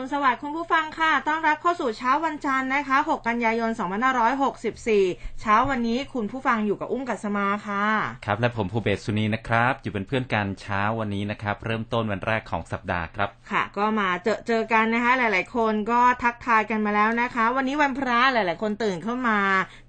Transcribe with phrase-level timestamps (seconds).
[0.00, 3.70] รุณสวัสดิ์คุณผู้ฟังค่ะ ต้อนรับเข้าสู่เช้าวันจันทร์นะคะ 6 กันยายน
[4.76, 7.86] 2564 เช้าวันนี้คุณผู้ฟังอยู่กับอุ้มกัสมาค่ะ
[8.26, 19.38] ครับ และผมภูเบศสุนีนะครับ อยู่เป็นเพื่อนกันเช้าวันนี้นะครับ เริ่มต้นวันแรกของสัปดาห์ครับ ค่ะ ก็มาเจอเจอกันนะคะ หลาย ๆ คนก็ทักทายกันมาแล้วนะคะ วันนี้วันพระหลาย ๆ คนตื่นเข้ามา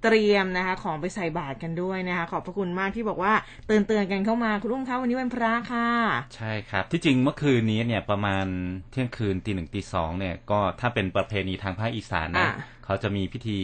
[0.03, 3.33] เตรียมนะคะ ของไปใส่บาตรกันด้วยนะคะ ขอบพระคุณมากที่บอกว่า
[3.67, 5.89] เตือนเตือนๆกันเข้ามาคุณอุ้มคะวันนี้วันพระค่ะ
[6.35, 8.45] ใช่ครับ ที่จริงเมื่อคืนนี้เนี่ยประมาณ
[8.91, 12.53] เที่ยงคืนตีหนึ่งตีสองเนี่ยก็ถ้าเป็นประเพณีทางภาคอีสานนะอะ
[12.85, 13.59] เขาจะมีพิธี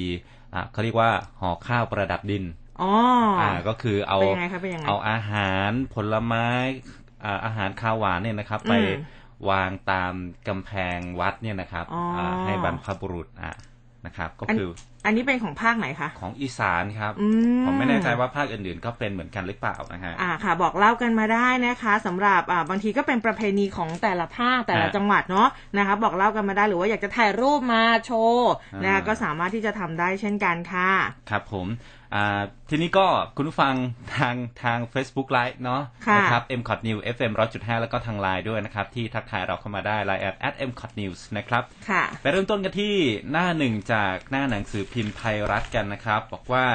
[0.54, 2.46] อะเขาเรียกว่าห่อข้าวประดับดิน
[2.82, 2.92] อ๋อ
[3.40, 6.48] ออ่าก็คือเอาเป็นยังไงคะเป็นยังไงเอาอาหารผลไม้
[7.26, 8.92] อ่าอาหารข้าวหวานเนี่ยนะครับ ไปอืม
[9.50, 10.14] วางตาม
[10.48, 13.54] กำแพงวัดเนี่ยนะครับอ๋ออ่าให้บรรพบุรุษอะ
[14.06, 14.68] นะครับ ก็อันคือ
[15.08, 17.28] อันนี้เป็นของภาคไหนคะ ของอีสานครับอื
[17.60, 28.52] มผมไม่แน่ใจว่าภาคอื่นๆ ก็เป็นเหมือนกันหรือเปล่านะฮะอ่าค่ะ บอกเล่ากันมาได้นะคะสำหรับอ่าบางทีก็เป็นประเพณีของแต่ละภาคแต่ละฮะจังหวัดเนาะนะคะ บอกเล่ากันมาได้หรือว่าอยากจะถ่ายรูปมาโชว์
[28.84, 30.92] นะคะอ่าก็สามารถที่จะทำได้เช่นกันค่ะ
[31.30, 31.68] ครับผม
[32.16, 33.74] อ่าทีนี้ก็คุณผู้ฟัง
[34.18, 40.56] ทางทาง Facebook Live เนาะค่ะนะครับ m c o t News FM 100.5 แล้วก็ทางไลน์ด้วยนะครับ ที่ทักทายเราเข้ามาได้ Line at at
[40.70, 42.96] m c o t News นะครับค่ะไปเริ่มต้นกันที่
[43.32, 46.68] หน้าหนึ่งจากหน้าหนังสือพิมพ์ไทยรัฐกันนะครับ บอกว่า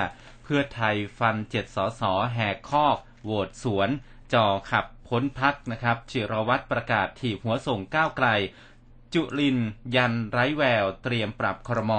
[0.44, 2.02] เพื่อไทยฟันเจ็ดสส
[2.34, 3.88] แหกคอกโหวตสวน
[4.34, 8.28] จ่อขับพ้นพักนะครับจิรวัตรประกาศถีบหัวส่งก้าวไกล
[9.14, 9.58] จุลิน
[9.96, 11.92] ยันไร้แวว เตรียมปรับครม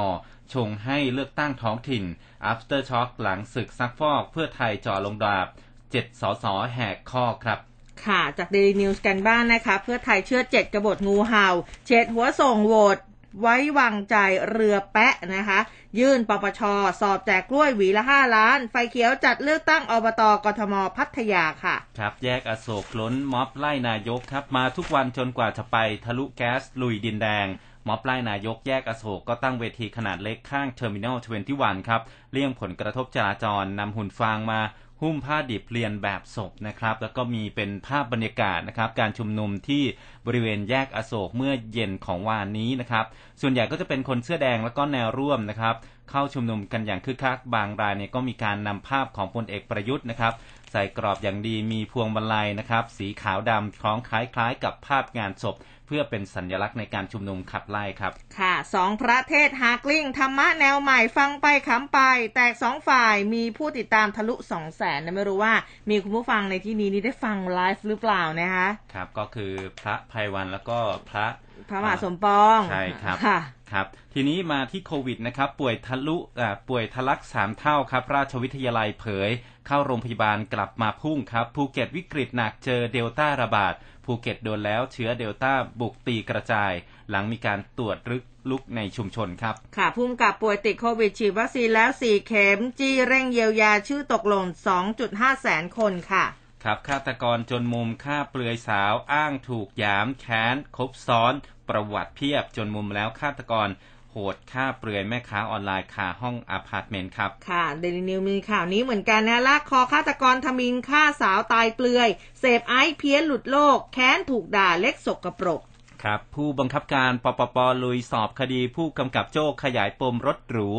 [0.54, 2.04] ชงให้เลือกตั้งท้องถิ่น
[2.52, 5.48] after shock หลังศึกซักฟอกเพื่อไทยจ่อลงดาบ
[5.92, 7.60] เจ็ดสสแหกคอกครับ
[8.06, 11.48] ค่ะ จาก Daily News กันบ้างนะคะ เพื่อไทยเชื่อเจ็ดกบฏงูเห่า
[11.86, 13.00] เช็ดหัวส่งโหวต
[13.42, 14.16] ไว้วางใจ
[14.50, 15.60] เรือแปะนะคะ
[16.00, 16.62] ยื่นปปช
[17.02, 27.48] สอบแจกกล้วยหวีละห้าล้าน ไฟเขียวจัดเลือกตั้งอบตกทมพัทยาค่ะ ครับแยกอโศกล้นม็อบไล่นายกครับ มาทุกวันจนกว่าจะไปทะลุแก๊สลุยดินแดง
[27.88, 31.18] ม็อบไล่นายกแยกอโศกก็ตั้งเวทีขนาดเล็กข้าง Terminal
[31.52, 32.02] 21 ครับ
[32.32, 34.62] เลี่ยงผลกระทบจราจรนำหุ่นฟางมา
[35.02, 39.84] หุ้มผ้าดิบเลียนแบบศพนะครับ แล้วก็มีเป็นภาพบรรยากาศนะครับ การชุมนุมที่
[40.26, 43.06] บริเวณแยกอโศกเมื่อเย็นของวานนี้นะครับ
[43.42, 45.76] ส่วนใหญ่ก็จะเป็นคนเสื้อแดงแล้วก็แนวร่วมนะครับ
[46.10, 50.34] เข้าชุมนุมกันอย่างคึกคักบางรายเนี่ยก็มีการนำภาพของพลเอกประยุทธ์นะครับ
[50.72, 55.56] ใส่กรอบอย่างดีมีพวงมาลัยนะครับ สีขาวดำคล้องคล้ายๆ กับภาพงานศพ
[55.88, 62.00] เพื่อเป็นสัญลักษณ์ในการชุมนุมขับไล่ครับ ค่ะสองพระเทศหากลิ้งธรรมะแนวใหม่ฟังไปขำไป
[62.36, 65.54] แตกสองฝ่ายมีผู้ติดตามทะลุสองแสนนะไม่รู้ว่า
[65.90, 70.78] มีคุณผู้ฟังในที่นี้นี่ได้ฟังไลฟ์หรือเปล่านะคะครับก็คือพระภัยวันแล้วก็
[71.10, 71.28] พระ
[71.70, 73.40] พระมหาสมปองใช่ครับค่ะ
[73.72, 79.30] ครับทีนี้มาที่โควิดนะครับป่วยทะลุอ่าป่วยทะลักสามเท่าครับ ราชวิทยาลัยเผย
[79.68, 83.74] เข้าโรงพยาบาลกลับมาพุ่งครับ ภูเก็ตวิกฤตหนักเจอเดลต้าระบาด
[84.06, 86.74] ภูเก็ตโดนแล้วเชื้อเดลต้าบุกตีกระจาย
[87.10, 94.48] หลังมีการตรวจเชิงรุกในชุมชนครับ ค่ะพุ่มกับป่วยติดโควิดฉีดวัคซีนแล้ว 4 เข็ม จี้เร่งเยียวยาชื่อตกหล่น
[94.96, 96.26] 2.5 แสนคนค่ะ
[96.64, 101.34] ครับฆาตกรจนมุมฆ่าเปลือยสาวอ้างถูกหยามแค้นคบซ้อน
[101.70, 103.70] ประวัติเพียบจนมุมแล้วฆาตกร
[104.16, 112.10] โหดฆ่าเปลือยแม่ค้าออนไลน์คาห้องอพาร์ตเมนต์ครับ ค่ะ Daily News มีข่าวนี้เหมือนกันนะลากคอฆาตกรทมินฆ่าสาวตายเปลือย
[112.40, 115.62] เสพไอซ์เพี้ยนหลุดโลก แค้นถูกด่าเล็กสกปรก
[116.04, 120.70] ครับ ผู้บังคับการปปปลุยสอบคดีผู้กำกับโจ้ขยายปมรถหรู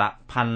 [0.00, 0.48] ละพัน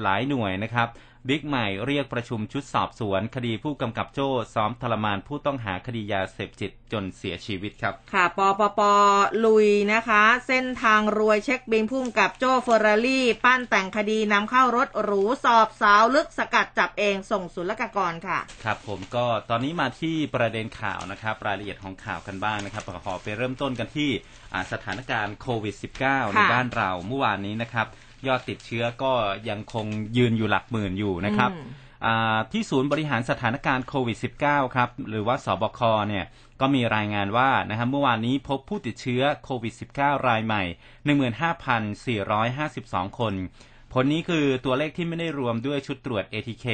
[0.00, 0.88] หลายหน่วยนะครับ
[1.28, 8.80] บิ๊กใหม่เรียกประชุมชุดสอบสวน คดีผู้กำกับโจ้ซ้อมทรมานผู้ต้องหาคดียาเสพติดจนเสียชีวิตครับ ค่ะปปป
[9.44, 24.10] ลุยนะคะ เส้นทางรวยเช็คบินพุ่มกับโจ้เฟอร์รารี่ ปั้นแต่งคดีนำเข้ารถหรูสอบสาวลึกสกัดจับเองส่งศุลกากรค่ะ ครับผมก็ตอนนี้มาที่ประเด็นข่าวนะครับ รายละเอียดของข่าวกันบ้างนะครับขอไปเริ่มต้นกันที่
[24.52, 25.74] อ่าสถานการณ์โควิด
[26.04, 27.88] -19 ในบ้านเราเมื่อวานนี้นะครับ
[28.28, 29.12] ยอดติดเชื้อก็
[29.48, 29.86] ยังคง
[30.16, 31.68] ยืนอยู่หลักหมื่นอยู่นะครับอืม
[32.04, 36.24] อ่าที่ศูนย์บริหารสถานการณ์โควิด -19 ครับ หรือว่าสบคเนี่ย
[36.60, 40.62] ก็มีรายงานว่านะครับเมื่อวานนี้พบผู้ติดเชื้อโควิด -19 รายใหม่
[43.10, 43.34] 15,452 คน
[43.92, 46.66] ผลนี้คือตัวเลขที่ไม่ได้รวมด้วยชุดตรวจ ATK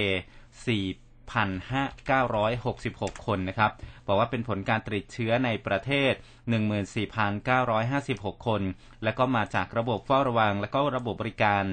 [1.35, 3.73] 4,966 คนนะครับ
[4.06, 6.12] บอกว่าเป็นผลการติดเชื้อในประเทศ
[7.71, 8.62] 14,956 คน
[9.05, 11.65] และก็มาจากระบบเฝ้าระวัง และก็ระบบบริการ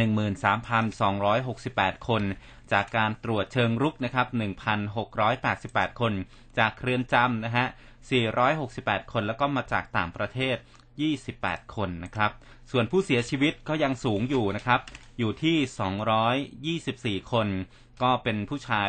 [0.00, 2.22] 13,268 คน
[2.72, 4.26] จากการตรวจเชิงรุกนะครับ
[4.94, 6.12] 1,688 คน
[6.58, 7.66] จากเครือนจำนะฮะ
[8.40, 10.56] 468 คน แล้วก็มาจากต่างประเทศ
[11.16, 12.30] 28 คนนะครับ
[12.70, 14.80] ส่วนผู้เสียชีวิตก็ยังสูงอยู่นะครับ
[15.18, 17.48] อยู่ที่ 224 คน
[18.02, 18.88] ก็เป็นผู้ชาย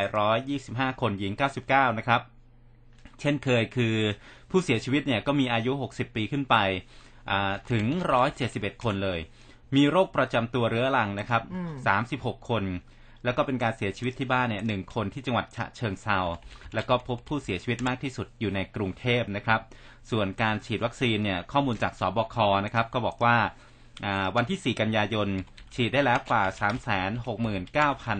[0.50, 1.32] 125 คนหญิง
[1.66, 2.20] 99 นะครับ
[3.20, 3.96] เช่นเคยคือ
[4.50, 6.56] ผู้เสียชีวิตเนี่ยก็มีอายุ 60 ปีขึ้นไป
[7.70, 7.84] ถึง
[8.34, 9.20] 171 คนเลย
[9.76, 11.42] มีโรคประจำตัวเรื้อรังนะครับ
[11.94, 12.64] 36 คน
[13.24, 16.18] แล้วก็เป็นการเสียชีวิตที่บ้านเนี่ยหนึ่งคนที่จังหวัดฉะเชิงเซา
[16.74, 19.60] แล้วก็พบผู้เสียชีวิตมากที่สุดอยู่ในกรุงเทพนะครับ
[20.10, 23.36] ส่วนการฉีดวัคซีนเนี่ยข้อมูลจากสบคนะครับก็บอกว่า
[24.36, 25.28] วันที่ 4 กันยายน
[25.74, 26.42] ฉีดได้แล้วกว่า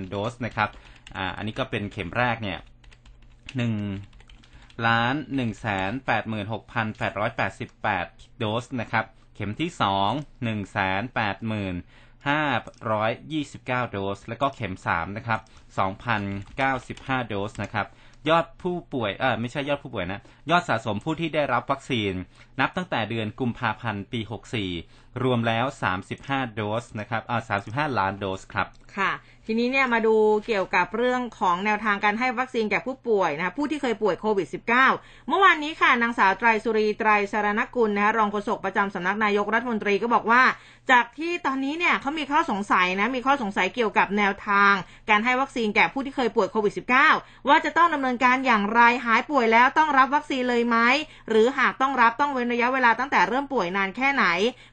[0.00, 0.70] 369,000 โดสนะครับ
[1.16, 2.58] ออันนี้ก็เป็นเข็มแรกเนี่ย
[3.86, 9.04] 1ล้าน1 8 6 8 8 8 โดสนะครับ
[9.34, 9.70] เข็มที่
[10.08, 15.40] 2 1 8 0 0 0 529 โดส แล้วก็เข็ม 3 นะครับ
[16.54, 17.86] 2,095 โดส นะครับ
[18.28, 22.12] ยอดผู้ป่วย เออไม่ใช่ยอดผู้ป่วยนะ ยอดสะสมผู้ที่ได้รับวัคซีน
[22.60, 24.20] นับตั้งแต่เดือนกุมภาพันธ์ ปี
[24.70, 25.64] 64 รวมแล้ว
[26.10, 28.66] 35 โดสนะครับอ่า35 ล้านโดสครับ
[28.96, 29.12] ค่ะ
[29.46, 30.16] ทีนี้เนี่ยมาดู
[30.46, 34.48] เกี่ยวกับเรื่องของแนวทางการให้วัคซีนแก่ผู้ป่วยนะคะผู้ที่เคยป่วยโควิด
[34.88, 40.42] -19 เมื่อวานนี้ค่ะ นางสาวไตรสุรีไตรสารนกุลนะคะรองโฆษกประจำสำนักนายกรัฐมนตรีก็บอกว่า
[40.90, 44.72] จากที่ตอนนี้เนี่ยเขามีข้อสงสัยนะ มีข้อสงสัยเกี่ยวกับแนวทาง
[45.10, 46.72] การให้วัคซีนแก่ผู้ที่เคยป่วยโควิด
[47.10, 50.78] -19 ว่าจะต้องดำเนินการอย่างไรหายป่วยแล้วต้องรับวัคซีนเลยไหม
[51.28, 54.24] หรือหากต้องรับต้องเว้นระยะเวลาตั้งแต่เริ่มป่วยนานแค่ไหน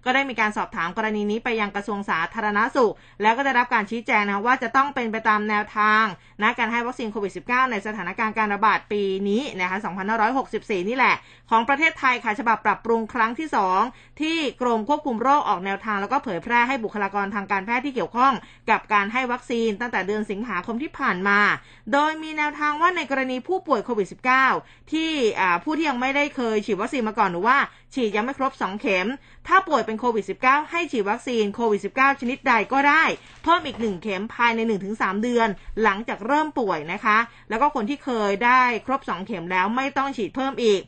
[0.05, 6.03] ก็ได้มีการสอบถามกรณีนี้ไปยังกระทรวงสาธารณสุข แล้วก็ได้รับการชี้แจงนะว่าจะต้องเป็นไปตามแนวทาง
[6.41, 9.77] นะการให้วัคซีนโควิด -19 ในสถานการณ์การระบาดปีนี้นะคะ
[10.33, 11.15] 2564 นี่แหละ
[11.49, 13.47] ของประเทศไทยค่ะฉบับปรับปรุงครั้งที่
[13.83, 18.33] 2 ที่กรมควบคุมโรคออกแนวทาง แล้วก็เผยแพร่ให้บุคลากรทางการแพทย์ที่เกี่ยวข้อง
[18.69, 21.39] กับการให้วัคซีนตั้งแต่เดือนสิงหาคมที่ผ่านมา
[21.93, 24.07] โดยมีแนวทางว่าในกรณีผู้ป่วยโควิด
[24.51, 25.11] -19 ที่
[25.63, 27.57] ผู้ที่ยังไม่ได้เคยฉีดวัคซีนมาก่อนหรือว่า
[27.93, 29.07] ฉีดยังไม่ครบ 2 เข็ม
[29.47, 33.03] ถ้าป่วยเป็นโควิด -19 ให้ฉีดวัคซีนโควิด -19 ชนิดใดก็ได้
[33.43, 34.59] เพิ่มอีก 1 เข็มภายใน
[34.93, 35.47] 1-3 เดือน
[35.83, 37.17] หลังจากเริ่มป่วยนะคะ
[37.49, 40.81] แล้วก็คนที่เคยได้ครบ 2 เข็มแล้วไม่ต้องฉีดเพิ่มอีก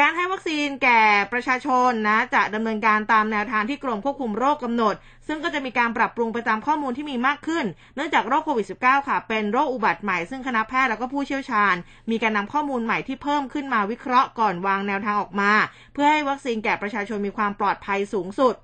[0.00, 1.00] การให้วัคซีนแก่
[1.32, 4.94] ประชาชนนะจะดำเนินการตามแนวทางที่กรมควบคุมโรคกำหนด
[5.26, 7.64] ซึ่งก็จะมีการปรับปรุงไปตามข้อมูลที่มีมากขึ้น
[7.94, 11.74] เนื่องจากโรคโควิด -19 ค่ะ เป็นโรคอุบัติใหม่ ซึ่งคณะแพทย์แล้วก็ผู้เชี่ยวชาญ
[12.10, 15.52] มีการนำข้อมูลใหม่ที่เพิ่มขึ้นมาวิเคราะห์ก่อนวางแนวทางออกมา
[15.92, 18.54] เพื่อให้วัคซีนแก่ประชาชนมีความปลอดภัยสูงสุด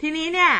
[0.00, 0.52] ทีนี้เนี่ย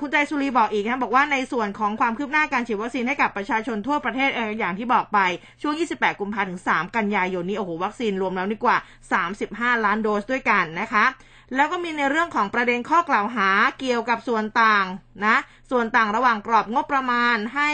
[0.00, 5.18] คุณใจสุรีบอกอีกนะบอกว่าในส่วนของความคืบหน้าการฉีดวัคซีนให้กับประชาชนทั่วประเทศออย่างที่บอกไป
[5.62, 8.76] ช่วง 28 กุมภาพันธ์ถึง 3 กันยายนนี้โอ้โหวัคซีนรวมแล้วนี่กว่า
[9.30, 11.04] 35 ล้านโดสด้วยกันนะคะ
[11.54, 13.48] แล้วก็มีในเรื่องของประเด็นข้อกล่าวหา
[13.78, 14.86] เกี่ยวกับส่วนต่าง
[15.26, 15.36] นะ
[15.70, 17.70] ส่วนต่างระหว่างกรอบงบประมาณให้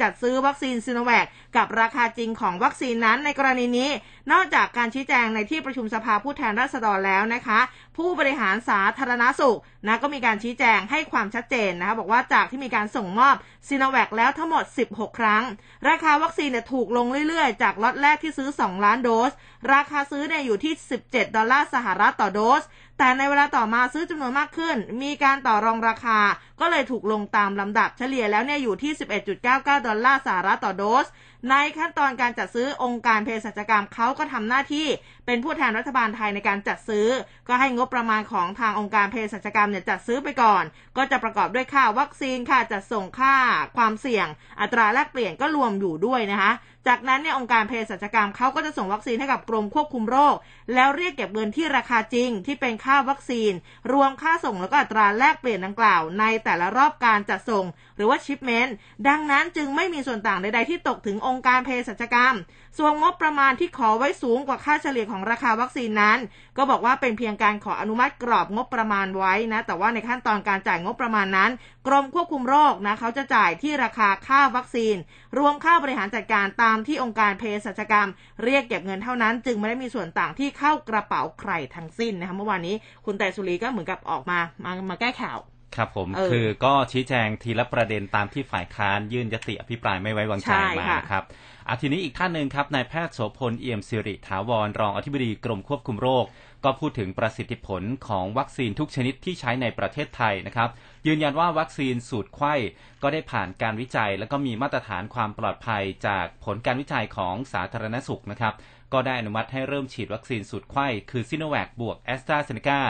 [0.00, 1.26] จัดซื้อวัคซีนซิโนแวค
[1.56, 3.90] กับราคาจริงของวัคซีนนั้นในกรณีนี้
[4.32, 7.60] นอกจากการชี้แจงในที่ประชุมสภาผู้แทนราษฎรแล้วนะคะ
[7.96, 13.36] ผู้บริหารสาธารณสุขนะก็มีการชี้แจงให้ความชัดเจนนะคะบอกว่าจากที่มีการส่งมอบ
[13.68, 15.44] ซิโนแวคแล้วทั้งหมด 16 ครั้ง
[15.88, 19.32] ราคาวัคซีนเนี่ยถูกลงเรื่อยๆ จากล็อตแรกที่ซื้อ 2 ล้านโดส
[19.72, 20.72] ราคาซื้อเนี่ยอยู่ที่
[21.04, 22.62] 17 ดอลลาร์สหรัฐต่อโดส
[22.98, 26.18] แต่ในเวลาต่อมาซื้อจำนวนมากขึ้น มีการต่อรองราคา
[26.60, 28.92] ก็เลยถูกลงตามลำดับเฉลี่ยแล้วเนี่ยอยู่ที่
[29.38, 31.06] 11.99 ดอลลาร์สหรัฐต่อโดส
[31.50, 34.86] ในขั้นตอนการจัดซื้อองค์การเภสัชกรรมเขาก็ทำหน้าที่
[35.26, 37.08] เป็นผู้แทนรัฐบาลไทยในการจัดซื้อ
[37.48, 40.64] ก็ให้งบประมาณของทางองค์การเภสัชกรรมเนี่ยจัดซื้อไปก่อน
[40.96, 43.36] ก็จะประกอบด้วยค่าวัคซีนค่าจัดส่งค่า
[43.76, 44.26] ความเสี่ยง
[44.60, 46.52] อัตราแลกเปลี่ยนก็รวมอยู่ด้วยนะคะ
[46.88, 50.34] จากนั้นเนี่ยองค์การเภสัชกรรมเขาก็จะส่งวัคซีนให้กับกรมควบคุมโรค
[50.74, 53.52] แล้วเรียกเก็บเงินที่ราคาจริงที่เป็นค่าวัคซีน
[53.92, 57.64] รวมค่าส่งแล้วก็อัตราแลกเปลี่ยนดังกล่าว ในแต่ละรอบการจัดส่ง
[57.96, 58.74] หรือว่าชิปเมนต์
[59.08, 62.34] ดังนั้นจึงไม่มีส่วนต่างใดๆที่ตกถึงองค์การเภสัชกรรม
[62.78, 66.18] ส่วนงบประมาณที่ขอไว้สูงกว่าค่าเฉลี่ยของราคาวัคซีนนั้น
[66.56, 71.50] ก็บอกว่าเป็นเพียงการขออนุมัติกรอบงบประมาณไว้นะ แต่ว่าในขั้นตอนการจ่ายงบประมาณนั้น
[71.86, 74.96] กรมควบคุมโรคนะเขาจะจ่ายที่ราคาค่าวัคซีน
[75.38, 78.08] รวมค่าบริหารจัดการตามที่องค์การเภสัชกรรม
[78.44, 85.38] เรียกเก็บเงินเท่านั้น จึงไม่ได้มีส่วนต่างที่เข้ากระเป๋าใครทั้งสิ้นนะคะเมื่อวานนี้คุณแต่สุรีก็เหมือนกับออกมามามาแก้ข่าว
[85.76, 91.24] ครับผมคือก็ชี้แจงทีละประเด็นตามที่ฝ่ายค้านยื่นยติอภิปรายไม่ไว้วางใจมาครับ
[91.68, 96.24] อาทีนี้อีกท่านหนึ่งครับนายแพทย์โสพลเอี่ยมสิริถาวรรองอธิบดีกรมควบคุมโรค
[96.64, 100.68] ก็พูดถึงประสิทธิผลของวัคซีนทุกชนิดที่ใช้ในประเทศไทยนะครับ
[101.06, 102.54] ยืนยันว่าวัคซีนสูตรไขว้
[103.02, 108.54] ก็ได้ผ่านการวิจัย และก็มีมาตรฐานความปลอดภัยจากผลการวิจัยของสาธารณสุขนะครับ
[108.92, 112.80] ก็ได้อนุมัติให้เริ่มฉีดวัคซีนสูตรไขว้คือซิโนแวคบวกแอสตราเซเนกา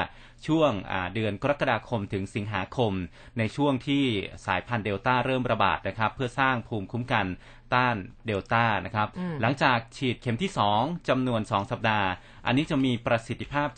[0.47, 0.73] ช่วง
[1.14, 2.92] เดือนกรกฎาคมถึงสิงหาคม
[3.38, 4.04] ในช่วงที่
[4.47, 7.26] สายพันธุ์เดลต้าเริ่มระบาดนะครับ เพื่อสร้างภูมิคุ้มกัน
[7.75, 12.09] ต้านเดลต้านะครับอืมหลังจากฉีดเข็มที่ 2จำนวน 2 สัปดาห์
[12.47, 13.68] อันนี้จะมีประสิทธิภาพ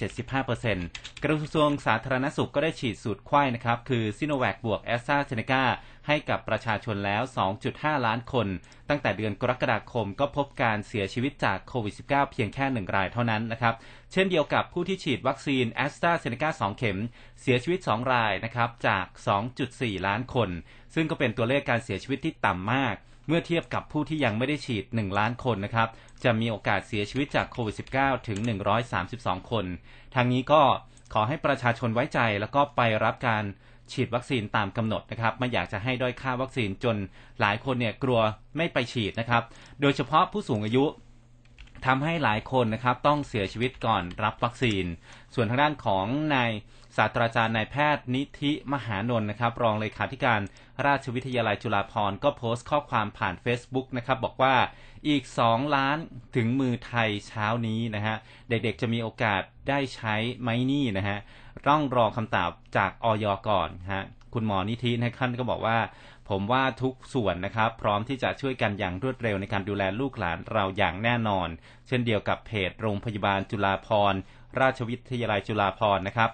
[0.56, 5.64] 75%กระทรวงสาธารณสุขก็ได้ฉีดสูตรไขว้นะครับ คือซิโนแวคบวกแอสตราเซเนกา
[6.06, 7.22] ให้กับประชาชนแล้ว
[7.64, 8.46] 2.5 ล้านคน
[8.88, 13.74] ตั้งแต่เดือนกรกฎาคมก็พบการเสียชีวิตจากโควิด -19 เพียงแค่ 1 รายเท่านั้นนะครับ
[14.12, 16.98] เช่นเดียวกับผู้ที่ฉีดวัคซีนแอสตราเซเนกา2 เข็ม
[17.40, 19.06] เสียชีวิต 2 รายนะครับจาก
[19.56, 20.50] 2.4 ล้านคน
[20.94, 22.94] ซึ่งก็เป็นตัวเลขการเสียชีวิตที่ต่ำมาก
[23.26, 25.88] เมื่อเทียบกับผู้ที่ยังไม่ได้ฉีด 1 ล้านคนนะครับ
[26.24, 28.38] จะมีโอกาสเสียชีวิตจากโควิด -19 ถึง
[28.94, 29.64] 132 คน
[30.14, 30.62] ทางนี้ก็
[31.12, 33.44] ขอให้ประชาชนไว้ใจแล้วก็ไปรับการ
[33.92, 36.96] ฉีดวัคซีนตามกำหนดนะครับไม่อยากจะให้ด้อยค่าวัคซีนจน
[37.40, 38.20] หลายคนเนี่ยกลัว
[38.56, 39.42] ไม่ไปฉีดนะครับ
[39.80, 40.84] โดยเฉพาะผู้สูงอายุ
[41.86, 44.84] ทำให้หลายคนนะครับต้องเสียชีวิตก่อนรับวัคซีน
[45.34, 46.50] ส่วนทางด้านของนาย
[46.96, 50.40] ศาสตราจารย์นายแพทย์นิธิมหานนท์นะครับ รองเลขาธิการ
[50.86, 54.54] ราชวิทยาลัยจุฬาภรณ์ก็โพสต์ข้อความผ่าน Facebook นะครับบอกว่า
[55.08, 55.98] อีก 2 ล้าน
[56.36, 58.16] ถึงมือไทยเช้านี้นะฮะ
[58.48, 61.18] เด็กๆจะมีโอกาสได้ใช้ไหมนี่นะฮะ
[61.68, 65.78] ต้องรอคำตอบจากออยก่อนฮะคุณหมอนิธินะท่านก็บอกว่า
[66.30, 71.48] ผมว่าทุกส่วนนะครับ พร้อมที่จะช่วยกันอย่างรวดเร็วในการดูแลลูกหลานเราอย่างแน่นอน
[71.86, 74.14] เช่นเดียวกับเพจโรงพยาบาลจุฬาภร
[74.60, 76.30] ราชวิทยาลัยจุฬาภรนะครับ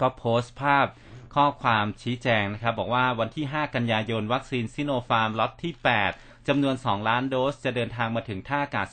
[0.00, 0.86] ก็โพสต์ภาพ
[1.34, 5.72] ข้อความชี้แจงนะครับ บอกว่าวันที่ 5 กันยายน วัคซีนซิโนฟาร์มล็อตที่
[6.10, 8.86] 8จำนวน 2 ล้านโดส จะเดินทางมาถึงท่าอากาศ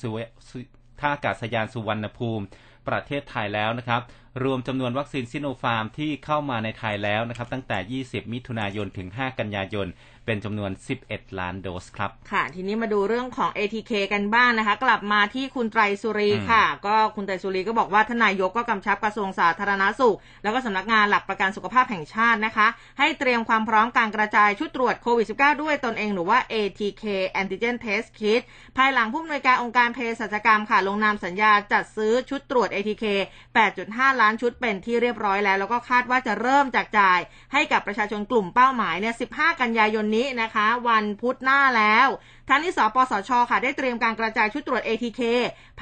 [1.00, 2.46] ท่าอากาศยานสุวรรณภูมิ
[2.88, 4.02] ประเทศไทยแล้วนะครับ
[4.44, 9.88] รวมจำนวนวัคซีนซิโนฟาร์มที่เข้ามาในไทยแล้วนะครับ ตั้งแต่ 20 มิถุนายนถึง 5 กันยายน
[10.26, 10.72] เป็นจำนวน
[11.04, 22.68] 11 ล้านโดสครับ ค่ะ ทีนี้มาดูเรื่องของ ATK กันบ้างนะคะ กลับมาที่คุณไตรสุรีอืมค่ะ ก็คุณไตรสุรีก็บอกว่าทานนายกก็กำชับกระทรวงสาธารณสุข แล้วก็สำนักงานหลักประกันสุขภาพแห่งชาตินะคะ
[23.00, 27.04] ให้เตรียมความพร้อมการกระจายชุดตรวจโควิด -19 ด้วยตนเองหรือว่า ATK
[27.42, 28.42] Antigen Test Kit
[28.78, 33.06] ภายหลังผู้อำนวยการองค์การเภสัชกรรมค่ะ ลงนามสัญญาจัดซื้อชุดตรวจ ATK
[33.64, 37.20] 8.5 ล้านชุดเป็นที่เรียบร้อยแล้ว แล้วก็คาดว่าจะเริ่มจากจ่าย
[37.54, 42.08] ให้กับประชาชนกลุ่มเป้าหมายเนี่ย 15 กันยายนนี้นะคะ วันพุธหน้าแล้ว
[42.50, 45.22] ทางนี้สปสช ค่ะ ได้เตรียมการกระจายชุดตรวจ ATK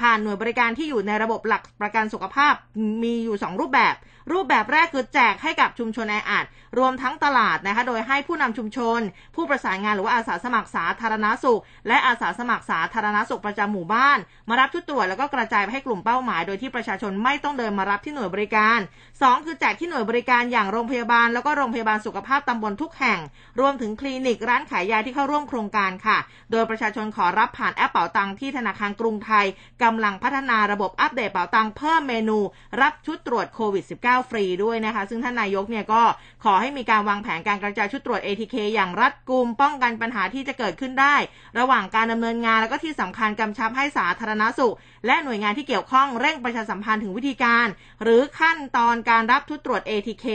[0.00, 2.54] ผ่านหน่วยบริการที่อยู่ในระบบหลักประกันสุขภาพ
[3.02, 3.94] มีอยู่ 2 รูปแบบ
[4.32, 6.44] รูปแบบแรกคือแจกให้กับชุมชนแออัด
[6.78, 9.00] รวมทั้งตลาดนะคะ โดยให้ผู้นำชุมชน
[9.36, 14.18] ผู้ประสานงานหรือว่าอาสาสมัครสาธารณสุข และอาสาสมัครสาธารณสุขประจำหมู่บ้าน
[14.48, 18.78] มารับชุดตรวจแล้วก็กระจายไปให้กลุ่มเป้าหมาย โดยที่ประชาชนไม่ต้องเดินมารับที่หน่วยบริการ
[19.12, 23.18] 2 คือแจกที่หน่วยบริการอย่างโรงพยาบาล แล้วก็โรงพยาบาลสุขภาพตำบลทุกแห่ง
[23.60, 26.18] รวมถึงคลินิกร้านขายยาที่เข้าร่วมโครงการค่ะ
[26.50, 29.46] โดยประชาชนขอรับผ่านแอปเป๋าตังที่ธนาคารกรุงไทย
[29.82, 32.38] กำลังพัฒนาระบบอัปเดตเป๋าตังเพิ่มเมนู
[32.80, 36.02] รับชุดตรวจโควิด -19 ฟรีด้วยนะคะ ซึ่งท่านนายกเนี่ยก็
[36.44, 41.16] ขอให้มีการวางแผนการกระจายชุดตรวจ ATK อย่างรัดกุมป้องกันปัญหาที่จะเกิดขึ้นได้
[41.58, 44.74] ระหว่างการดำเนินงานแล้วก็ที่สำคัญกำชับให้สาธารณสุข
[45.06, 47.66] และหน่วยงานที่เกี่ยวข้องเร่งประชาสัมพันธ์ถึงวิธีการ
[48.02, 50.26] หรือขั้นตอนการรับชุดตรวจ ATK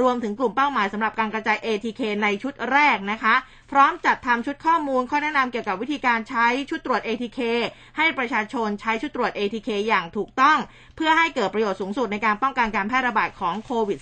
[0.00, 3.34] รวมถึงกลุ่มเป้าหมายสำหรับการกระจาย ATK ในชุดแรกนะคะ
[3.76, 7.40] พร้อมจัดทำชุดข้อมูลข้อแนะนำเกี่ยวกับวิธีการใช้ชุดตรวจ ATK
[7.96, 10.58] ให้ประชาชนใช้ชุดตรวจ ATK อย่างถูกต้อง
[10.96, 13.98] เพื่อให้เกิดประโยชน์สูงสุดในการป้องกันการแพร่ระบาดของโควิด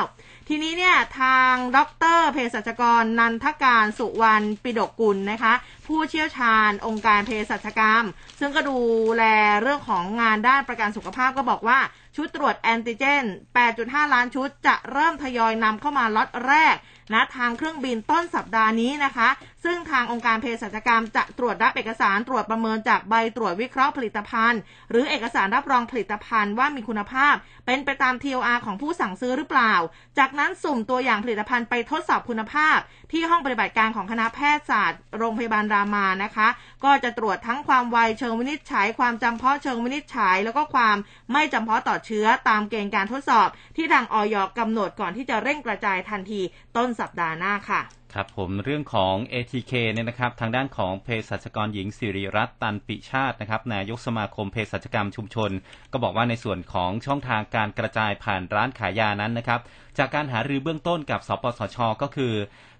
[0.00, 1.78] -19 ทีนี้เนี่ยทางด
[2.18, 5.54] รเภสัชกรนันทการสุวรรณปิดกกุลนะคะ
[5.86, 8.04] ผู้เชี่ยวชาญองค์การเภสัชกรรม
[8.40, 8.78] ซึ่งก็ดู
[9.16, 9.24] แล
[9.62, 11.78] เรื่องของงานด้านประกันสุขภาพก็บอกว่า
[12.16, 13.24] ชุดตรวจแอนติเจน
[13.68, 16.76] 8.5 ล้านชุดจะเริ่มทยอยนำเข้ามาล็อตแรก
[17.12, 19.28] นะทางเครื่องบินต้นสัปดาห์นี้นะคะ
[19.66, 27.34] ซึ่งทางองค์การเภสัชกรรมจะตรวจรับเอกสารตรวจประเมินจากใบตรวจวิเคราะห์ผลิตภัณฑ์ หรือเอกสารรับรองผลิตภัณฑ์ว่ามีคุณภาพ
[27.66, 29.74] เป็นไปตาม TOR ของผู้สั่งซื้อหรือเปล่า
[30.18, 32.78] จากนั้นสุ่มตัวอย่างผลิตภัณฑ์ไปทดสอบคุณภาพ
[33.12, 36.48] ที่ห้องปฏิบัติการของคณะแพทยศาสตร์ โรงพยาบาลรามานะคะ
[36.84, 40.96] ก็จะตรวจทั้งความไวเชิงวินิจฉัย ความจำเพาะเชิงวินิจฉัย แล้วก็ความ
[41.32, 46.40] ไม่จำเพาะต่อเชื้อตามเกณฑ์การทดสอบ ที่ทางออยกำหนดก่อนที่จะเร่งกระจายทันที
[46.76, 47.82] ต้นสัปดาห์หน้าค่ะ
[48.14, 55.50] ครับผมเรื่องของ ATK เนี่ยนะครับทางด้านของเภสัชกรหญิงสิริรัตน์ตันปิชาตินะครับนายกสมาคมเภสัชกรรมชุมชน
[55.92, 59.60] ก็บอกว่าในส่วนของช่องทางการกระจายผ่านร้านขายยานั้นนะครับ
[59.98, 62.34] จากการหารือเบื้องต้นกับ สปสช ก็คือ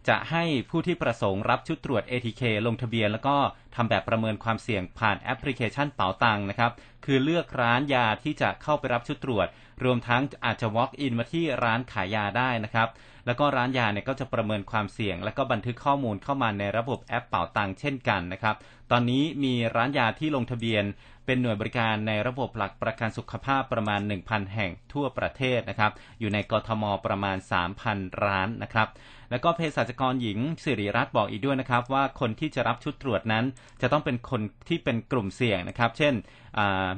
[0.09, 3.37] จะให้ผู้ที่ประสงค์รับชุดตรวจ ATK ลงทะเบียน แล้วก็
[3.75, 6.73] ทำแบบประเมินความเสี่ยงผ่านแอปพลิเคชันเป๋าตังนะครับ
[7.05, 9.47] คือเลือกร้านยาที่จะเข้าไปรับชุดตรวจ
[9.85, 12.89] รวมทั้งอาจจะ walk in มาที่ร้านขายยาได้นะครับ
[13.27, 18.57] แล้วก็ร้านยาเนี่ยก็จะประเมินความเสี่ยง แล้วก็บันทึกข้อมูลเข้ามาในระบบแอปเป๋าตังเช่นกันนะครับ
[18.91, 20.85] ตอนนี้มีร้านยาที่ลงทะเบียน
[21.27, 27.37] เป็นหน่วยบริการในระบบหลักประกันสุขภาพประมาณ 1,000 แห่งทั่วประเทศนะครับ อยู่ในกทมประมาณ
[27.81, 28.89] 3,000 ร้านนะครับ
[29.31, 33.45] แล้วก็เภสัชกรหญิงสิริรัตน์บอกอีกด้วยนะครับ ว่าคนที่จะรับชุดตรวจนั้น
[33.81, 36.15] จะต้องเป็นคนที่เป็นกลุ่มเสี่ยงนะครับ เช่น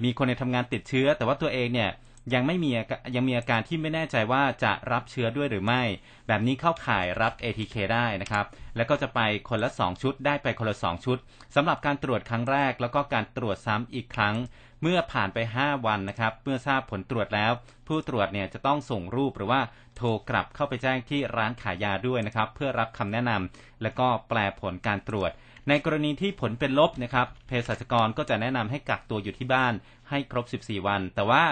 [0.04, 1.90] มีคนในทำงานติดเชื้อ แต่ว่าตัวเองเนี่ย
[2.34, 2.70] ยังไม่มี
[3.14, 5.82] ยังมีอาการที่ไม่แน่ใจว่าจะรับเชื้อด้วยหรือไม่
[6.26, 11.18] แบบนี้เข้าข่ายรับ ATK ได้นะครับ แล้วก็จะไปคนละ 2 ชุด ได้ไปคนละ 2 ชุด
[11.54, 14.34] สำหรับการตรวจครั้งแรก แล้วก็การตรวจซ้ำอีกครั้ง
[14.82, 17.52] เมื่อผ่านไป 5 วันนะครับ เมื่อทราบผลตรวจแล้ว
[17.86, 19.60] ผู้ตรวจเนี่ยจะต้องส่งรูปหรือว่า
[19.96, 25.30] โทรกลับเข้าไปแจ้งที่ร้านขายยาด้วยนะครับ เพื่อรับคำแนะนำและก็แปลผลการตรวจ
[25.68, 29.74] ในกรณีที่ผลเป็นลบนะครับเภสัชกรก็จะแนะนำให้กักตัวอยู่ที่บ้าน
[30.10, 31.44] ให้ครบ 14 วัน แต่ว่า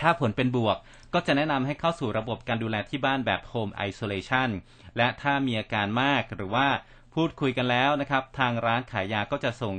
[0.00, 0.76] ถ้าผลเป็นบวก
[1.14, 4.50] ก็จะแนะนำให้เข้าสู่ระบบการดูแลที่บ้านแบบ Home Isolation
[4.96, 6.68] และถ้ามีอาการมากหรือว่า
[7.14, 9.74] พูดคุยกันแล้วนะครับ ทางร้านขายยาก็จะส่ง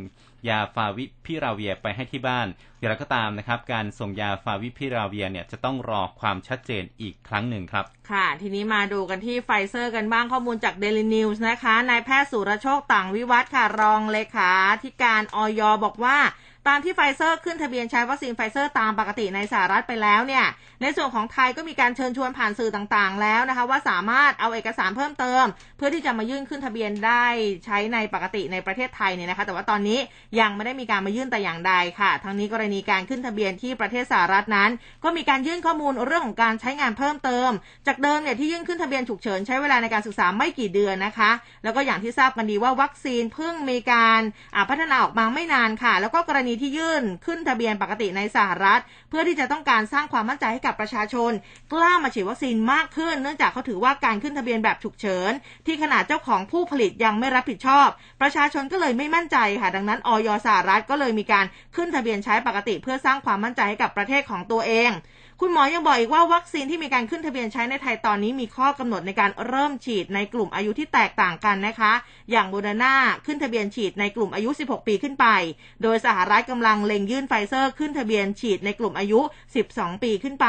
[0.50, 2.48] ยาฟาวิพิราเวียร์ไปให้ที่บ้าน
[2.80, 14.52] อย่างไรก็ตามนะครับ การส่งยาฟาวิพิราเวียร์เนี่ยจะต้องรอความชัดเจนอีกครั้งหนึ่งครับ ค่ะ ทีนี้มาดูกันที่ไฟเซอร์กันบ้างข้อมูลจาก Daily News นะคะนายแพทย์สุรโชคต่างวิวัฒน์ค่ะรองเลขา
[14.84, 16.18] ธิการอย.บอกว่า
[16.70, 20.46] ตามที่ไฟเซอร์ขึ้นทะเบียนใช้วัคซีนไฟเซอร์ตามปกติในสหรัฐไปแล้วเนี่ย
[20.82, 25.44] ในส่วนของไทยก็มีการเชิญชวนผ่านสื่อต่างๆ แล้วนะคะ ว่าสามารถเอาเอกสารเพิ่มเติม
[25.78, 27.26] เพื่อที่จะมายื่นขึ้นทะเบียนได้
[27.66, 30.00] ใช้ในปกติในประเทศไทยเนี่ยนะคะ แต่ว่าตอนนี้
[30.40, 34.70] ยังไม่ได้มีการมายื่นแต่อย่างใดค่ะ ทั้งนี้กรณีการขึ้นทะเบียนที่ประเทศสหรัฐนั้น
[35.04, 37.50] ก็มีการยื่นข้อมูลเรื่องของการใช้งานเพิ่มเติม
[37.88, 41.32] จากเดิมเนี่ยที่ยื่นขึ้นทะเบียนฉุกเฉินใช้เวลาในการศึกษาไม่กี่เดือนนะคะ
[41.64, 44.22] แล้วก็อย่างที่ทราบกันดีว่าวัคซีนเพิ่งมีการ
[44.70, 51.32] พัฒนาออกมาไม่นานค่ะ แล้วก็กรณีที่ยื่นขึ้นทะเบียนปกติในสหรัฐ เพื่อที่จะต้องการสร้างความมั่นใจให้กับประชาชน
[51.74, 55.32] กล้ามาฉีดวัคซีนมากขึ้น เนื่องจากเขาถือว่าการขึ้นทะเบียนแบบฉุกเฉิน
[55.66, 57.88] ที่ขนาดเจ้าของผู้ผลิตยังไม่รับผิดชอบ
[58.22, 64.92] ประชาชนก็เลยไม่มั่นใจค่ะ ดังนั้นออยสหรัฐก็เลยมีการขึ้นทะเบียนใช้ปกติ เพื่อสร้างความมั่นใจให้กับประเทศของตัวเอง
[65.42, 71.94] คุณหมอยังบอกอีกว่าวัคซีนที่มีการขึ้นทะเบียนใช้ในไทยตอนนี้มีข้อกำหนดในการเริ่มฉีดในกลุ่มอายุที่แตกต่างกันนะคะ
[72.32, 75.28] อย่างโมเดอร์นาขึ้นทะเบียนฉีดในกลุ่มอายุ 16 ปีขึ้นไป
[75.84, 79.20] โดยสหรัฐกำลังเล็งยื่นไฟเซอร์ขึ้นทะเบียนฉีดในกลุ่มอายุ
[79.62, 80.48] 12 ปีขึ้นไป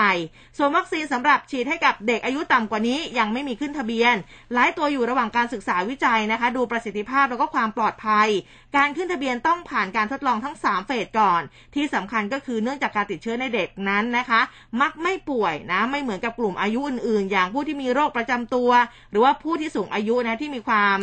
[0.56, 4.14] ส่วนวัคซีนสำหรับฉีดให้กับเด็กอายุต่ำกว่านี้ยังไม่มีขึ้นทะเบียน
[4.52, 8.28] หลายตัวอยู่ระหว่างการศึกษาวิจัยนะคะ ดูประสิทธิภาพแล้วก็ความปลอดภัย
[8.76, 11.42] การขึ้นทะเบียนต้องผ่านการทดลองทั้ง 3 เฟสก่อน
[11.74, 14.40] ที่สำคัญก็คือเนื่องจากการติดเชื้อในเด็กนั้นนะคะ
[14.82, 18.70] มักไม่ป่วยนะ ไม่เหมือนกับกลุ่มอายุอื่นๆ อย่างผู้ที่มีโรคประจำตัว
[19.10, 20.98] หรือว่าผู้ที่สูงอายุนะที่มีความ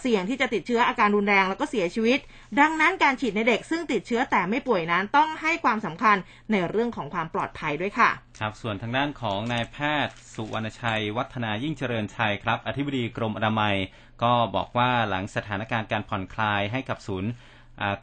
[0.00, 2.18] เสี่ยงที่จะติดเชื้ออาการรุนแรงแล้วก็เสียชีวิต
[2.60, 6.16] ดังนั้นการฉีดในเด็กซึ่งติดเชื้อแต่ไม่ป่วยนั้นต้องให้ความสำคัญ
[6.52, 9.76] ในเรื่องของความปลอดภัยด้วยค่ะ ครับส่วนทางด้านของนายแพ
[10.06, 13.76] ทย์ สุวรรณชัย วัฒนายิ่งเจริญชัยครับอธิบดีกรมอนามัย
[14.22, 17.30] ก็บอกว่าหลังสถานการณ์การผ่อนคลายให้กับศูนย์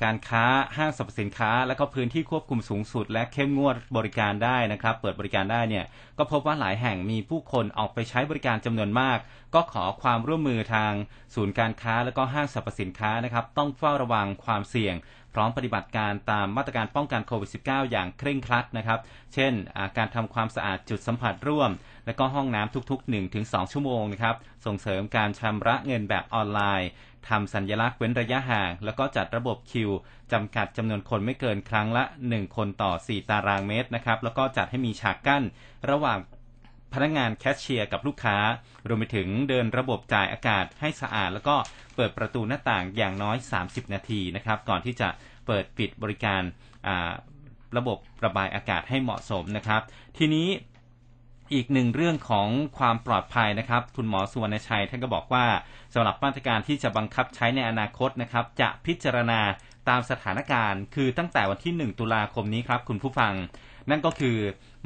[0.03, 0.45] การค้า
[0.77, 5.85] ห้างสรรพสินค้า และก็พื้นที่ควบคุมสูงสุด และเข้มงวดบริการได้นะครับ เปิดบริการได้เนี่ย
[6.17, 9.17] ก็พบว่าหลายแห่งมีผู้คนออกไปใช้บริการจำนวนมาก
[9.55, 10.93] ก็ขอความร่วมมือทาง
[11.35, 14.95] ศูนย์การค้า และก็ห้างสรรพสินค้านะครับ ต้องเฝ้าระวังความเสี่ยง
[15.33, 18.99] พร้อมปฏิบัติการตามมาตรการป้องกันโควิด -19 อย่างเคร่งครัดนะครับ
[19.33, 19.53] เช่น
[19.97, 21.71] การทำความสะอาดจุดสัมผัสร่วม
[22.05, 24.35] และก็ห้องน้ำทุกๆ 1-2 ชั่วโมงนะครับ
[24.65, 26.89] ส่งเสริมการชำระเงินแบบออนไลน์
[27.29, 29.89] ทำสัญญลักษณ์เว้นระยะห่าง แล้วก็จัดระบบคิว
[30.31, 35.43] จำกัดจำนวนคนไม่เกินครั้งละ 1 คนต่อ 4 ตารางเมตรนะครับ แล้วก็จัดให้มีฉากกั้น
[35.89, 36.19] ระหว่าง
[36.93, 38.37] พนักงานแคชเชียร์กับลูกค้า
[38.87, 41.55] รวมไปถึงเดินระบบจ่ายอากาศให้สะอาด แล้วก็
[41.95, 45.09] เปิดประตูหน้าต่างอย่างน้อย 30 นาทีนะครับ ก่อนที่จะ
[45.47, 46.41] เปิดปิดบริการ
[47.77, 49.81] ระบบระบายอากาศให้เหมาะสมนะครับ
[50.17, 50.47] ทีนี้
[51.53, 55.45] อีกหนึ่งเรื่องของความปลอดภัยนะครับ คุณหมอสุวรรณชัยท่านก็บอกว่า
[55.97, 59.41] สำหรับมาตรการที่จะบังคับใช้ในอนาคตนะครับ จะพิจารณา
[59.89, 63.33] ตามสถานการณ์ คือตั้งแต่วันที่ 1 ตุลาคมนี้ครับคุณผู้ฟัง
[63.89, 64.37] นั่นก็คือ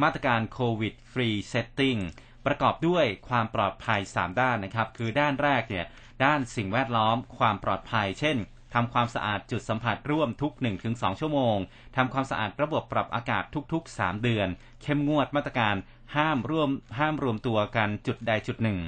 [0.03, 1.97] มาตรการโควิด Free Setting
[2.45, 5.85] ประกอบด้วยความปลอดภัย 3 ด้านนะครับ คือด้านแรกเนี่ย
[6.23, 8.37] ด้านสิ่งแวดล้อม ความปลอดภัย เช่น
[8.73, 10.53] ทำความสะอาดจุดสัมผัสร่วมทุก
[10.85, 11.57] 1-2 ชั่วโมง
[11.95, 13.43] ทำความสะอาดระบบปรับอากาศ
[13.73, 14.47] ทุก ๆ 3 เดือน
[14.83, 15.75] เข้มงวดมาตรการ
[16.15, 16.69] ห้ามร่วม
[16.99, 18.79] ห้ามรวมตัวกันจุดใดจุดหนึ่ง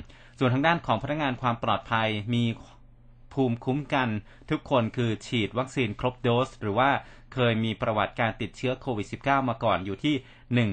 [0.44, 2.44] ส่วนทางด้านของพนักงานความปลอดภัยมี
[3.34, 4.10] ภูมิคุ้มกัน
[4.50, 6.90] ทุกคนคือฉีดวัคซีนครบโดส หรือว่า
[7.34, 10.16] เคยมีประวัติการติดเชื้อโควิด -19 มาก่อนอยู่ที่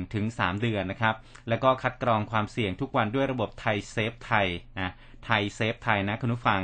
[0.02, 1.14] 1-3 เดือนนะครับ
[1.48, 4.46] แล้วก็คัดกรองความเสี่ยงทุกวันด้วยระบบไทยเซฟไทย
[4.81, 4.92] นะ
[5.24, 6.61] ไทยเซฟไทยนะคุณผู้ฟัง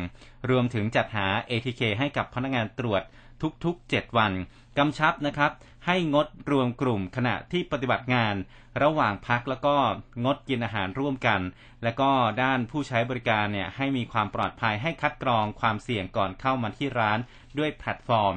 [0.51, 3.03] รวมถึงจัดหา ATK ให้กับพนักงานตรวจ
[3.65, 4.33] ทุกๆ 7 วัน
[4.79, 5.51] กำชับนะครับ
[5.87, 8.35] ให้งดรวมกลุ่มขณะที่ปฏิบัติงาน
[8.83, 9.75] ระหว่างพักแล้วก็
[10.25, 11.41] งดกินอาหารร่วมกัน
[11.83, 12.11] แล้วก็
[12.43, 17.19] ด้านผู้ใช้บริการเนี่ยให้มีความปลอดภัยให้คัดกรองความเสี่ยงก่อนเข้ามาที่ร้าน
[17.59, 18.35] ด้วยแพลตฟอร์ม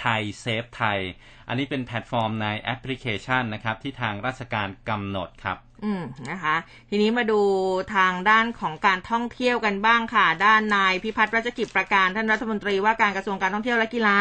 [0.00, 1.00] ไทยเซฟไทย
[1.48, 6.56] อันนี้เป็นแพลตฟอร์มในแอปพลิเคชันนะครับที่ทางราชการกำหนดครับอืมนะคะ
[6.90, 7.40] ทีนี้มาดู
[7.94, 14.18] ทางด้านของการท่องเที่ยวกันบ้างค่ะ ด้านนายพิพัฒน์รัชกิจประการท่านรัฐมนตรีว่าการกระทรวงการท่องเที่ยวและกีฬา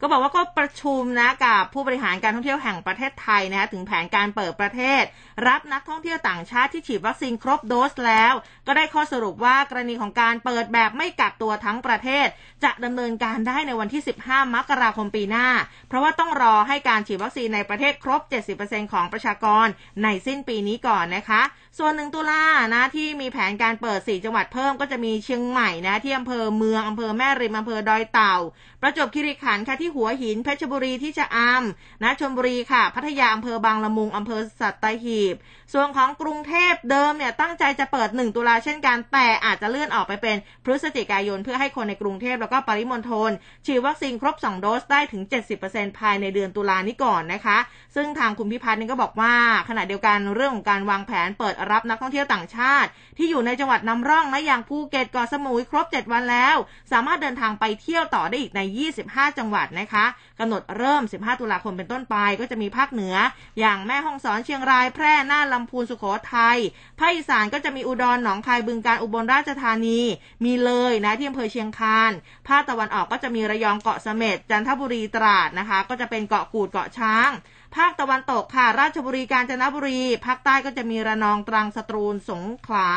[0.00, 5.02] ก็บอกว่าก็ประชุมนะกับผู้บริหารการท่องเที่ยวแห่งประเทศไทยนะคะถึงแผนการเปิดประเทศ
[5.46, 8.32] รับนักท่องเที่ยวต่างชาติที่ฉีดวัคซีนครบโดสแล้ว
[8.66, 12.26] ก็ได้ข้อสรุปว่ากรณีของการเปิดแบบไม่กักตัวทั้งประเทศ
[12.64, 15.48] จะดำเนินการได้ในวันที่ 15 มกราคมปีหน้า
[15.88, 18.20] เพราะว่าต้องรอให้การฉีดวัคซีนในประเทศครบ
[18.56, 19.66] 70%ของประชากร
[20.02, 21.42] ในสิ้นปีนี้ก่อนนะคะ
[21.78, 28.36] ส่วนหนึ่งตุลานะที่มีแผนการเปิด 4 จังหวัดเพิ่มก็จะมีเชียงใหม่นะที่อำเภอเมืองอำเภอแม่ริมอำเภอดอยเต่า
[28.80, 35.34] ประจวบคีรีขันธ์ค่ะที่หัวหินเพชรบุรีที่ชะอำนะชลบุรีค่ะ พัทยาอำเภอบางละมุงอำเภอสัตหีบ
[35.74, 43.30] ส่วนของกรุงเทพเดิมเนี่ยตั้งใจจะเปิด 1 ตุลาเช่นกัน แต่อาจจะเลื่อนออกไปเป็นพฤศจิกายนเพื่อให้คนในกรุงเทพแล้วก็ปริมณฑล
[43.66, 45.22] ฉีดวัคซีนครบ 2 โดสได้ถึง
[45.60, 47.58] 70%ภายในเดือนตุลานี้ก่อนนะคะ
[47.94, 49.34] ซึ่งทางคุณพิพัฒน์นี่ก็บอกว่า
[49.68, 56.56] ขณะเดียวกันเรื่องของการวางแผนเปิดรับนักท่องเที่ยวต่างชาติ ที่อยู่ในจังหวัดนำร่องนะอย่างภูเก็ตเกาะสมุยครบ 7 วันแล้ว
[56.92, 58.60] สามารถเดินทางไปเที่ยวต่อได้อีกใน
[58.98, 60.04] 25 จังหวัดนะคะ
[60.40, 63.14] กำหนดเริ่ม 15 ตุลาคมเป็นต้นไป ก็จะมีภาคเหนือ
[63.58, 66.58] อย่างแม่ฮ่องสอนเชียงรายแพร่น่านลำพูนสุโขทัย
[66.98, 70.00] ภาคอีสานก็จะมีอุดรหนองคายบึงกาฬอุบลราชธานี
[70.44, 72.12] มีเลยนะที่อำเภอเชียงคาน
[72.48, 77.30] ภาคตะวันออกก็จะมีระยองเกาะเสม็ดจันทบุรีตราดนะคะ ก็จะเป็นเกาะกูดเกาะช้าง
[77.76, 82.90] ภาคตะวันตกค่ะ ราชบุรีกาญจนบุรี ภาคใต้ก็จะมีระนองตรังสตรูลสงขลา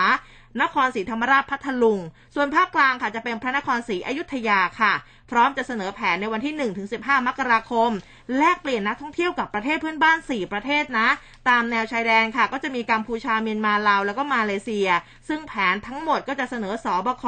[0.61, 1.99] นครศรีธรรมราชพัทลุง
[2.35, 4.93] ส่วนภาคกลางค่ะจะเป็นพระนครศรีอยุธยาค่ะ
[5.31, 6.53] พร้อมจะเสนอแผนในวันที่
[6.91, 7.91] 1-15 มกราคม
[8.37, 11.07] แลกเปลี่ยนนักท่องเที่ยวกับประเทศเพื่อนบ้าน 4 ประเทศนะ
[11.49, 14.89] ตามแนวชายแดนค่ะ ก็จะมีกัมพูชาเมียนมาลาวแล้วก็มาเลเซีย
[15.27, 17.25] ซึ่งแผนทั้งหมดก็จะเสนอศบค.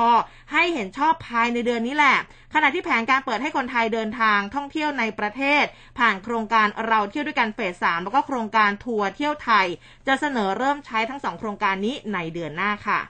[0.51, 2.17] ให้เห็นชอบภายในเดือนนี้แหละ
[2.53, 5.63] ขณะที่แผนการเปิดให้คนไทยเดินทางท่องเที่ยวในประเทศ
[5.99, 9.67] ผ่านโครงการเราเที่ยวด้วยกันเฟสสามแล้วก็โครงการทัวร์เที่ยวไทย
[10.07, 13.01] จะเสนอเริ่มใช้ทั้งสองโครงการนี้ในเดือนหน้าค่ะ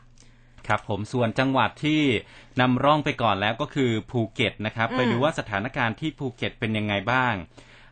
[0.67, 2.01] ครับผมส่วนจังหวัดที่
[2.61, 7.35] นำร่องไปก่อนแล้วก็คือภูเก็ตนะครับอืมไปดูว่าสถานการณ์ที่ภูเก็ตเป็นยังไงบ้าง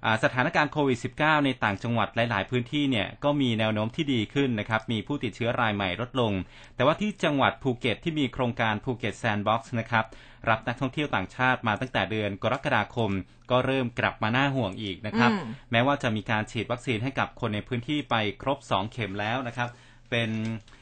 [0.05, 6.33] อ่าสถานการณ์โควิด -19 ในต่างจังหวัดหลาย ๆ พื้นที่เนี่ยก็มีแนวโน้มที่ดีขึ้นนะครับ มีผู้ติดเชื้อรายใหม่ลดลง
[6.75, 10.05] แต่ว่าที่จังหวัดภูเก็ตที่มีโครงการภูเก็ตแซนด์บ็อกซ์นะครับ
[10.49, 13.11] รับนักท่องเที่ยวต่างชาติมาตั้งแต่เดือนกรกฎาคม
[13.51, 19.69] ก็เริ่มกลับมาน่าห่วงอีกนะครับอืมแม้ว่าจะมีการฉีดวัคซีนให้กับคนในพื้นที่ไปครบ 2 เข็มแล้วนะครับ
[20.09, 20.78] เป็นอ่า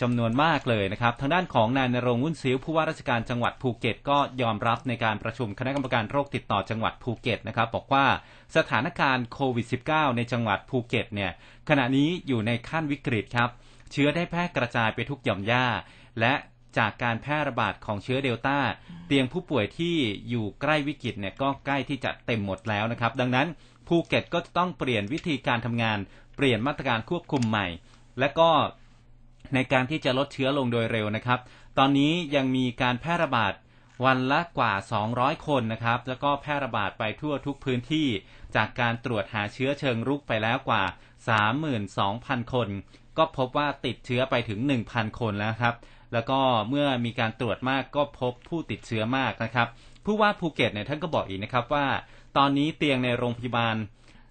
[0.00, 8.06] จำนวนมากเลยนะครับ ทางด้านของนายณรงค์ วุ่นซิ้วผู้ว่าราชการจังหวัดภูเก็ตก็ยอมรับในการประชุมคณะกรรมการโรคติดต่อจังหวัดภูเก็ตนะครับ บอกว่า
[8.56, 11.30] สถานการณ์โควิด -19 ในจังหวัดภูเก็ตเนี่ย
[11.68, 13.50] ขณะนี้อยู่ในขั้นวิกฤตครับ
[13.92, 15.66] เชื้อได้แพร่กระจายไปทุกหย่อมหญ้า
[16.20, 16.34] และ
[16.78, 18.58] จากการแพร่ระบาดของเชื้อเดลต้า
[19.06, 19.96] เตียงผู้ป่วยที่
[20.28, 23.46] อยู่ใกล้วิกฤตเนี่ยก็ใกล้ที่จะเต็มหมดแล้วนะครับ ดังนั้น
[23.88, 25.98] ภูเก็ตก็จะต้องเปลี่ยนวิธีการทำงาน
[26.36, 27.66] เปลี่ยนมาตรการควบคุมใหม่
[28.20, 28.50] และก็
[29.54, 31.40] ในการที่จะลดเชื้อลงโดยเร็วนะครับ
[31.78, 33.52] ตอนนี้ยังมีการแพร่ระบาด
[34.04, 34.72] วันละกว่า
[35.10, 38.08] 200 คนนะครับ แล้วก็แพร่ระบาดไปทั่วทุกพื้นที่
[38.56, 40.84] จากการตรวจหาเชื้อเชิงรุกไปแล้วกว่า
[41.68, 42.68] 32,000 คน
[43.18, 44.60] ก็พบว่าติดเชื้อไปถึง
[44.90, 45.74] 1,000 คนแล้วครับ
[46.12, 49.68] แล้วก็เมื่อมีการตรวจมากก็พบผู้ติดเชื้อมากนะครับ
[50.04, 51.86] ผู้ว่าภูเก็ตเนี่ยท่านก็บอกอีกนะครับว่า
[52.36, 53.76] ตอนนี้เตียงในโรงพยาบาล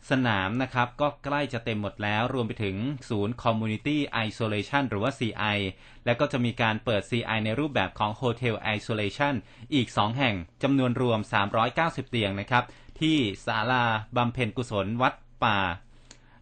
[0.10, 2.76] สนามนะครับก็ใกล้จะเต็มหมดแล้ว รวมไปถึง
[3.10, 5.58] ศูนย์ Community Isolation หรือว่า CI
[6.06, 9.34] แล้วก็จะมีการเปิด CI ในรูปแบบของ Hotel Isolation
[9.74, 11.20] อีก 2 แห่งจำนวนรวม
[11.66, 12.64] 390 เตียงนะครับ
[13.00, 13.84] ที่ศาลา
[14.18, 15.58] บำเพ็ญกุศลวัดป่า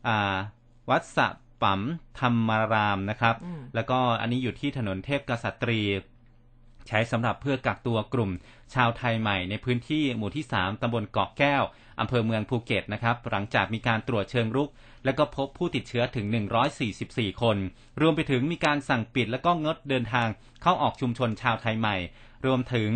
[0.08, 0.38] อ่า
[0.90, 1.28] วัดสะ
[1.62, 1.82] ปัม
[2.20, 5.82] ธรรมารามนะครับอืมแล้วก็อันนี้อยู่ที่ถนนเทพกษัตรี
[6.88, 8.32] ใช้สำหรับเพื่อกักตัวกลุ่ม
[8.74, 11.64] ชาวไทยใหม่ในพื้นที่หมู่ที่ 3ตำบลเกาะแก้ว
[12.00, 14.70] อำเภอเมืองภูเก็ตนะครับ หลังจากมีการตรวจเชิงรุก
[15.06, 16.26] แล้วก็พบผู้ติดเชื้อถึง
[16.84, 17.58] 144 คน
[18.02, 20.28] รวมไปถึงมีการสั่งปิดแล้วก็งดเดินทาง
[20.62, 21.96] เข้าออกชุมชนชาวไทยใหม่
[22.46, 22.92] รวมถึง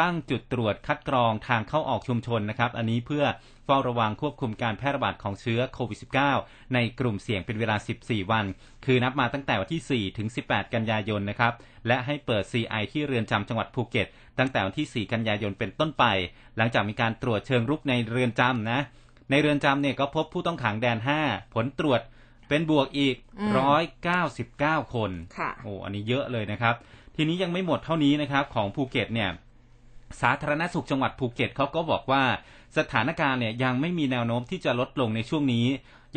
[0.00, 3.24] ตั้งจุดตรวจคัดกรองทางเข้าออกชุมชนนะครับ อันนี้เพื่อ
[3.64, 5.98] เฝ้าระวังควบคุมการแพร่ระบาดของเชื้อโควิด
[6.36, 8.44] -19 ในกลุ่มเสี่ยงเป็นเวลา 14 วัน
[8.84, 11.52] คือนับมาตั้งแต่วันที่ 4 ถึง 18 กันยายนนะครับ
[11.88, 14.06] และให้เปิด CI ที่เรือนจำจังหวัดภูเก็ต
[14.38, 16.04] ตั้งแต่วันที่ 4 กันยายนเป็นต้นไป
[16.56, 18.80] หลังจากมีการตรวจเชิงรุกในเรือนจำนะ
[19.30, 22.00] ในเรือนจำเนี่ยก็พบผู้ต้องขังแดน 5 ผลตรวจ
[22.48, 23.52] เป็นบวกอีกอืม
[24.14, 26.74] 199 คนค่ะโอ้อันนี้เยอะเลยนะครับ
[27.16, 29.30] ทีนี้ยังไม่หมดเท่านี้นะครับ ของภูเก็ตเนี่ย
[30.20, 32.24] สาธารณสุขจังหวัดภูเก็ตเขาก็บอกว่า
[32.78, 35.66] สถานการณ์เนี่ยยังไม่มีแนวโน้มที่จะลดลงในช่วงนี้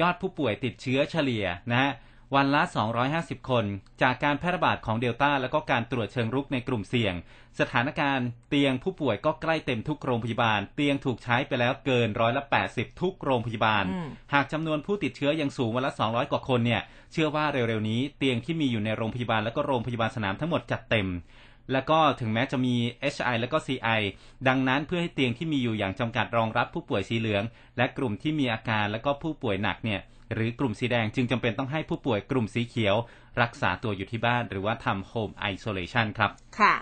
[0.01, 1.91] ยอดผู้ป่วยติดเชื้อเฉลี่ยนะฮะ
[2.35, 2.61] วันละ
[3.05, 3.65] 250 คน
[4.01, 7.13] จากการแพร่ระบาดของเดลต้าและก็การตรวจเชิงรุกในกลุ่มเสี่ยง
[7.59, 21.07] สถานการณ์เตียงผู้ป่วยก็ใกล้เต็มทุกโรงพยาบาล เตียงถูกใช้ไปแล้วเกินร้อยละ80 ทุกโรงพยาบาลอืมหากจำนวนผู้ติดเชื้อยังสูงวันละ 200 กว่าคนเนี่ยเชื่อว่าเร็วๆนี้เตียงที่มีอยู่ในโรงพยาบาลและก็โรงพยาบาลสนามทั้งหมดจัดเต็ม
[21.71, 22.75] แล้วก็ถึงแม้จะมี
[23.13, 24.01] HI และก็ CI
[24.47, 27.43] ดังนั้นเพื่อให้เตียงที่มีอยู่อย่างจำกัดรองรับผู้ป่วยสีเหลือง
[27.77, 30.01] และกลุ่มที่มีอาการและก็ผู้ป่วยหนักเนี่ย
[30.33, 32.95] หรือกลุ่มสีแดงจึงจำเป็นต้องให้ผู้ป่วยกลุ่มสีเขียว
[33.41, 36.73] รักษาตัวอยู่ที่บ้าน หรือว่าทำโฮมไอโซเลชันครับ ค่ะ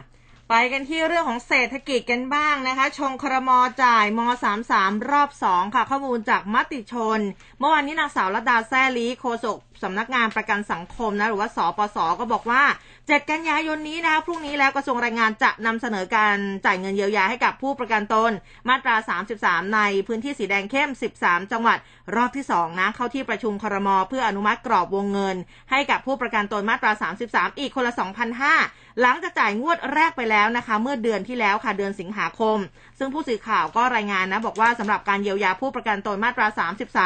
[0.52, 3.50] ไปกันที่เรื่องของเศรษฐกิจกันบ้างนะคะ ชงครม
[3.84, 4.20] จ่ายม
[4.66, 7.20] 33 รอบ 2 ค่ะ ข้อมูลจากมติชน
[7.60, 12.64] เมื่อวานนี้นางสาวรดาแซ่ลีโฆษกสำนักงานประกันสังคมนะหรือว่าสปสก็บอกว่า
[12.98, 18.32] 7 กันยายนนี้นะคะพรุ่งนี้แล้วกระทรวงแรงงานจะนำเสนอการจ่ายเงินเยียวยาให้กับผู้ประกันตน
[18.70, 18.96] มาตรา
[19.36, 21.78] 33 ในพื้นที่สีแดงเข้ม 13 จังหวัด
[22.16, 25.36] รอบที่ 2 นะ เข้าที่ประชุมครม เพื่ออนุมัติกรอบวงเงิน
[25.72, 26.92] ให้กับผู้ประกันตนมาตรา
[27.28, 27.94] 33 อีกคนละ
[28.48, 32.58] 2,500 หลังจากจ่ายงวดแรกไปแล้วนะคะ เมื่อเดือนที่แล้วค่ะเดือนสิงหาคม
[33.00, 36.48] ซึ่งผู้สื่อข่าวก็รายงานนะ บอกว่าสำหรับการเยียวยาผู้ประกันตนมาตรา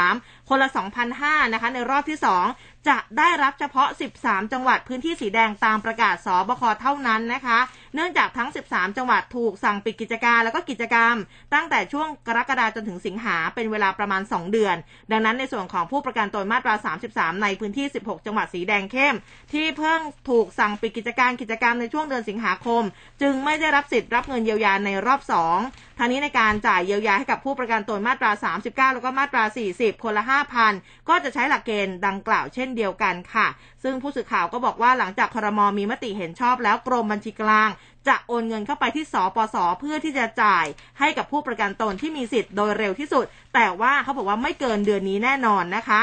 [0.10, 0.70] 33 คนละ
[1.12, 7.60] 2,500นะคะในรอบที่ 2 จะได้รับเฉพาะ 13 จังหวัดพื้นที่สีแดงตามประกาศสบคเท่านั้นนะคะ
[7.96, 11.16] เนื่องจากทั้ง 13 จังหวัดถูกสั่งปิดกิจการแล้วก็กิจกรรม
[11.54, 14.76] ตั้งแต่ช่วงกรกฎาจนถึงสิงหาเป็นเวลาประมาณ 2 เดือน
[15.12, 16.76] ดังนั้นในส่วนของผู้ประกันตนมาตรา
[17.08, 19.16] 33 ในพื้นที่ 16 จังหวัดสีแดงเข้ม
[19.54, 22.84] ที่เพิ่งถูกสั่งปิดกิจการกิจกรรมในช่วงเดือนสิงหาคม
[23.22, 25.22] จึงไม่ได้รับสิทธิ์รับเงินเยียวยาในรอบ
[25.60, 28.32] 2ทางนี้ในการจ่ายเยียวยาให้กับผู้ประกันตนมาตรา
[28.64, 30.24] 39 แล้วก็มาตรา 40 คนละ
[30.66, 33.48] 5,000 ก็จะใช้หลักเกณฑ์ดังกล่าวเช่นเดียวกันค่ะ
[33.84, 37.70] ซึ่งผู้สื่อข่าวก็บอกว่าหลังจากครมมีมติเห็นชอบแล้วกรมบัญชีกลาง
[38.08, 40.66] จะโอนเงินเข้าไปที่สปสเพื่อที่จะจ่าย
[41.00, 46.02] ให้กับผู้ประกันตนที่มีสิทธิ์โดยเร็วที่สุด แต่ว่าเขาบอกว่าไม่เกินเดือนนี้แน่นอนนะคะ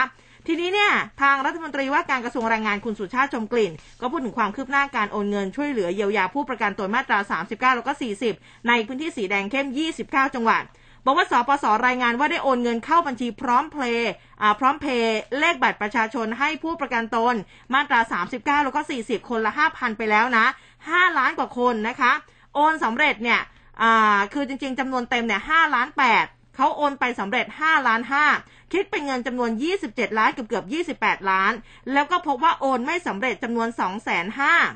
[0.52, 7.18] ทีนี้เนี่ยทางรัฐมนตรีว่าการกระทรวงแรงงานคุณสุชาติชมกลิ่น ก็พูดถึงความคืบหน้าการโอนเงินช่วยเหลือเยียวยาผู้ประกันตนมาตรา
[7.50, 7.92] 39 แล้วก็
[8.30, 9.66] 40 ในพื้นที่สีแดงเข้ม
[10.00, 10.62] 29 จังหวัด
[11.04, 14.10] บอกว่าสปสรายงานว่าได้โอนเงินเข้าบัญชีพร้อมเพลย์
[14.42, 17.34] อ่าพร้อมเพย์เลขบัตรประชาชนให้ผู้ประกันตน
[17.74, 18.00] มาตรา
[18.32, 20.46] 39 แล้วก็ 40 คนละ 5,000 ไปแล้วนะ
[20.82, 22.12] 5 ล้านกว่าคนนะคะ
[22.54, 23.40] โอนสำเร็จเนี่ย
[23.82, 28.00] อ่าคือจริงๆจำนวนเต็มเนี่ย5ล้าน8 เขาโอนไปสำเร็จ 5 ล้าน
[28.36, 29.50] 5 คิดเป็นเงินจำนวน
[29.84, 31.52] 27 ล้านเกือบเกือบ28 ล้าน
[31.92, 34.20] แล้วก็พบว่าโอนไม่สำเร็จจำนวน 2 5 0 0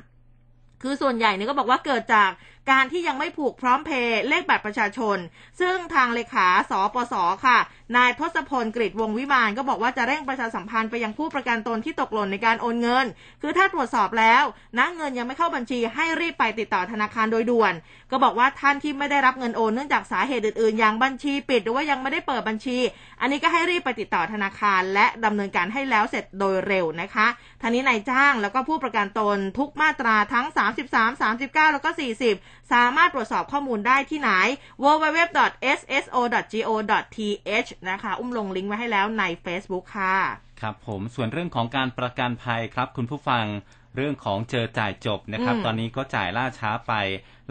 [0.00, 2.30] 0คือส่วนใหญ่เนี่ยก็บอกว่าเกิดจาก
[2.70, 5.18] การที่ยังไม่ผูกพร้อมเพย์เลขบัตรประชาชน
[5.61, 7.14] ซึ่งทางเลขาสปส
[7.46, 7.59] ค่ะ
[7.96, 13.07] นายทศพลกฤษวงวิมานก็บอกว่าจะเร่งประชาสัมพันธ์ไปยังผู้ประกันตนที่ตกหล่นในการโอนเงิน
[13.42, 14.44] คือถ้าตรวจสอบแล้ว
[14.79, 17.74] นะเงินยังไม่เข้าบัญชีให้รีบไปติดต่อธนาคารโดยด่วน
[18.11, 22.79] ก็บอกว่าท่านที่ไม่ได้รับเงินโอนเนื่องจากสาเหตุอื่นๆ อย่างบัญชีปิดหรือว่ายังไม่ได้เปิดบัญชี
[23.20, 27.27] อันนี้ก็ให้รีบไปติดต่อธนาคาร และดำเนินการให้แล้วเสร็จโดยเร็วนะคะ
[27.61, 30.46] ท่านี้นายจ้างแล้วก็ผู้ประกันตนทุกมาตราทั้ง
[30.90, 31.90] 33 39 แล้วก็
[32.27, 34.31] 40 สามารถตรวจสอบข้อมูลได้ที่ไหน
[34.85, 35.31] www.sso.go.th
[37.90, 40.16] นะคะ อุ้มลงลิงก์ไว้ให้แล้วใน Facebook ค่ะ
[40.61, 43.44] ครับผมส่วนเรื่องของการประกันภัยครับคุณผู้ฟัง
[43.96, 46.92] เรื่องของเจอจ่ายจบนะครับอืมตอนนี้ก็จ่ายล่าช้าไป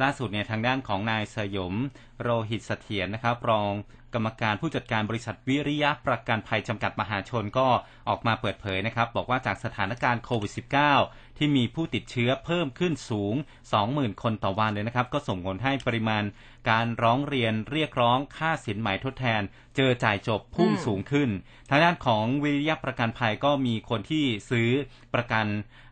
[0.01, 1.73] ล่าสุดเนี่ยทางด้านของนายสยม
[2.21, 3.71] โรหิตเสถียรนะครับ รอง
[4.13, 7.67] กรรมการผู้จัดการบริษัทวิริยะประกันภัยจำกัดมหาชนก็
[8.09, 13.35] ออกมาเปิดเผยนะครับ บอกว่าจากสถานการณ์โควิด -19 ที่มีผู้ติดเชื้อเพิ่มขึ้นสูง
[13.77, 16.23] 20,000 คนต่อวันเลยนะครับ ก็ส่งผลให้ปริมาณ
[16.69, 19.41] การร้องเรียนเรียกร้องค่าสินไหมทดแทน
[19.75, 21.29] เจอจ่ายจบพุ่งอืมสูงขึ้น
[21.69, 24.69] ทางด้านของวิริยะประกันภัยก็มีคนที่ซื้อ
[25.13, 25.45] ประกัน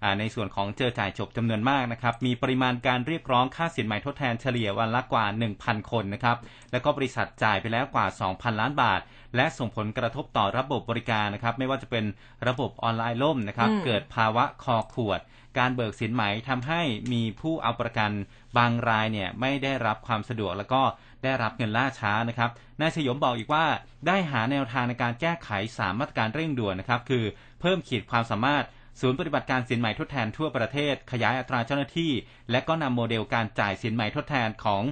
[0.04, 5.26] อ่าในส่วนของเจอจ่ายจบจำนวนมากนะครับ มีปริมาณการเรียกร้องค่าสินไหมทดแทนเฉลี่ยวันละกว่า
[5.58, 6.38] 1,000 คนนะครับ
[6.72, 9.02] แล้วก็บริษัทจ่ายไปแล้วกว่า 2,000 ล้านบาท
[9.36, 12.06] และส่งผลกระทบต่อระบบบริการนะครับ ไม่ว่าจะเป็น
[12.48, 15.22] ระบบออนไลน์ล่มนะครับอืมเกิดภาวะคอขวด
[15.58, 16.82] การเบิกสินไหมทำให้
[17.14, 18.12] มีผู้เอาประกัน
[18.58, 20.82] บางรายเนี่ยไม่ได้รับความสะดวกแล้วก็
[21.24, 23.66] ได้รับเงินล่าช้านะครับนายสยมบอกอีกว่า
[24.08, 27.24] ได้หาแนวทางในการแก้ไขสามมาตรการเร่งด่วนนะครับ คือ
[27.62, 28.64] เพิ่มขีดความสามารถ
[29.00, 32.12] ศูนย์ปฏิบัติการสินไหมทดแทนทั่วประเทศ ขยายอัตราเจ้าหน้าที่
[32.52, 34.84] และก็นำโมเดลการจ่ายสินไหมทดแทนของ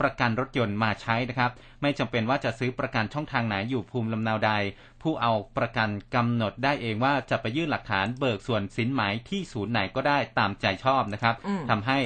[0.00, 1.50] ประกันรถยนต์มาใช้นะครับ
[1.82, 4.52] ไม่จำเป็นว่าจะซื้อประกันช่องทางไหนอยู่ภูมิลำเนาใด
[5.08, 11.98] ผู้เอาประกันกำหนดได้เองว่าจะไปยื่นหลักฐานเบิกส่วนสินไหมที่ศูนย์ไหนก็ได้ตามใจชอบนะครับอืมทำให้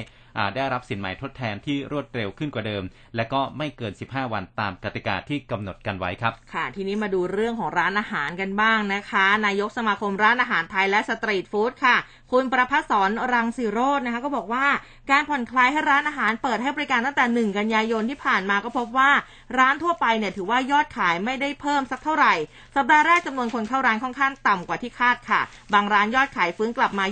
[0.55, 2.83] ได้รับสินใหม่ทดแทนที่รวดเร็วขึ้นกว่าเดิม
[3.15, 11.95] และก็ไม่เกิน 15 วันตามกติกาที่กำหนดกันไว้ครับ ค่ะ ทีนี้มาดูเรื่องของร้านอาหารกันบ้างนะคะ นายกสมาคมร้านอาหารไทยและสตรีทฟู้ดค่ะ
[12.31, 14.65] คุณประพัฒสอนรังสิโรจน์นะคะ ก็บอกว่า
[15.11, 19.11] การผ่อนคลายให้ร้านอาหารเปิดให้บริการตั้งแต่ 1 กันยายนที่ผ่านมาก็พบว่า
[19.57, 22.33] ร้านทั่วไปเนี่ยถือว่ายอดขายไม่ได้เพิ่มสักเท่าไหร่
[22.75, 25.41] สัปดาห์แรกจำนวนคนเข้าร้านค่อนข้างต่ำกว่าที่คาดค่ะ
[25.73, 27.05] บางร้านยอดขายฟื้นกลับมา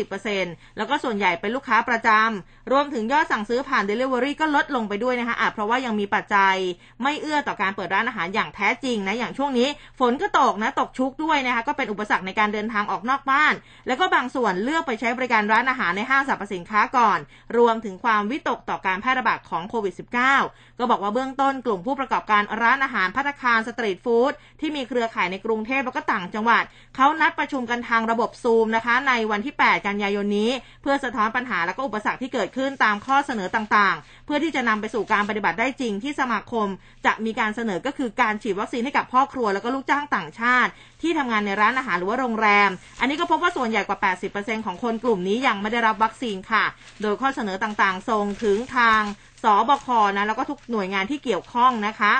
[0.00, 6.56] 20-30%แล้วก็ส่วนใหญ่เป็นลูกค้าประจำรวมถึงยอดสั่งซื้อผ่าน Delivery ก็ลดลงไปด้วยนะคะอาจเพราะว่ายังมีปัจจัย
[7.02, 13.54] ไม่เอื้อต่อการเปิดร้านอาหารอย่างแท้จริงนะอย่างช่วงนี้ ฝนก็ตกนะตกชุกด้วยนะคะก็เป็นอุปสรรคในการเดินทางออกนอกบ้าน
[13.86, 17.09] แล้วก็บางส่วนเลือกไปใช้บริการร้านอาหารในห้างสรรพสินค้าก่อน
[17.56, 19.94] รวมถึงความวิตกต่อการแพร่ระบาดของโควิด
[20.38, 26.64] -19 ก็บอกว่าเบื้องต้นกลุ่มผู้ประกอบการร้านอาหารพัตคารสตรีทฟู้ดที่มีเครือข่ายในกรุงเทพแล้วก็ต่างจังหวัด
[26.96, 30.50] เขานัดประชุมกันทางระบบซูมนะคะในวันที่ 8 กันยายนนี้
[30.82, 36.66] เพื่อสะท้อนปัญหาและก็อุปสรรคที่เกิดขึ้นตามข้อเสนอต่างๆ เพื่อที่จะนำไปสู่การปฏิบัติได้จริงที่สมาคม
[37.06, 40.70] จะมีการเสนอก็คือการฉีดวัคซีนให้กับพ่อครัวแล้วก็ลูกจ้างต่างชาติ
[41.02, 42.70] ที่ทำงานในร้านอาหารหรือว่าโรงแรม
[43.00, 43.98] อันนี้ก็พบว่าส่วนใหญ่กว่า
[44.32, 46.64] 80%ของคนกลุ่มนี้ยังไม่ได้รับวัคซีนค่ะ
[47.02, 49.02] โดยข้อเสนอต่างๆ ส่งถึงทาง
[49.42, 52.14] สบคนะแล้วก็ทุกหน่วยงานที่เกี่ยวข้องนะคะ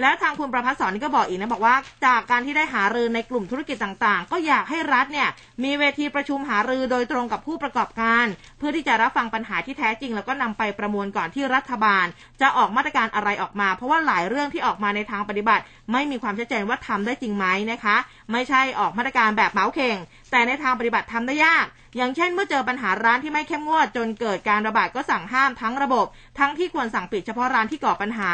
[0.00, 5.28] และทางคุณประพัฒสอนนี่ก็บอกอีกนะบอกว่าจากการที่ได้หารือในกลุ่มธุรกิจต่างๆ ก็อยากให้รัฐเนี่ย
[5.64, 8.26] มีเวทีประชุมหารือโดยตรงกับผู้ประกอบการ
[8.58, 12.06] เพื่อที่จะรับฟังปัญหาที่แท้จริง แล้วก็นำไปประมวลก่อนที่รัฐบาล
[12.40, 15.62] จะออกมาตรการอะไรออกมา เพราะว่าหลายเรื่องที่ออกมาในทางปฏิบัติ
[15.92, 17.96] ไม่มีความชัดเจนว่าทำได้จริงไหมนะคะ
[18.32, 19.96] ไม่ใช่ออกมาตรการแบบเมาเข่ง
[20.30, 26.06] แต่ในทางปฏิบัติทำได้ยาก อย่างเช่น เมื่อเจอปัญหาร้านที่ไม่เข้มงวดจนเกิดการระบาดก็สั่งห้ามทั้งระบบ
[26.38, 28.32] ทั้งที่ควรสั่งปิดเฉพาะร้านที่ก่อปัญหา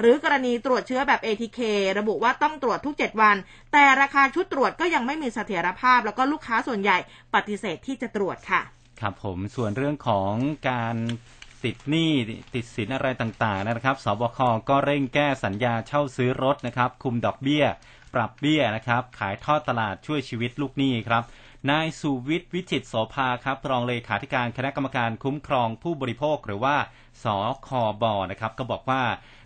[0.00, 1.60] หรือกรณีตรวจเชื้อแบบ ATK
[1.98, 3.36] ระบุว่าต้องตรวจทุก 7 วัน
[3.72, 6.98] แต่ราคาชุดตรวจก็ยังไม่มีเสถียรภาพ แล้วก็ลูกค้าส่วนใหญ่
[7.34, 8.62] ปฏิเสธที่จะตรวจค่ะ
[9.00, 10.32] ครับผมส่วนเรื่องของ
[10.70, 10.96] การ
[11.64, 12.12] ติดหนี้
[12.54, 17.64] ติดสินอะไรต่างๆนะครับ สบคก็เร่งแก้สัญญาเช่าซื้อรถนะครับ คุมดอกเบี้ย
[18.14, 21.22] ปรับเบี้ยนะครับ ขายทอดตลาดช่วยชีวิตลูกหนี้ครับ
[21.70, 26.76] นายสุวิทย์วิจิตโสภาครับ รองเลขาธิการคณะกรรมการคุ้มครองผู้บริโภคหรือว่า
[27.24, 27.26] ส
[27.66, 27.68] ค
[28.02, 29.02] บนะครับ ก็บอกว่า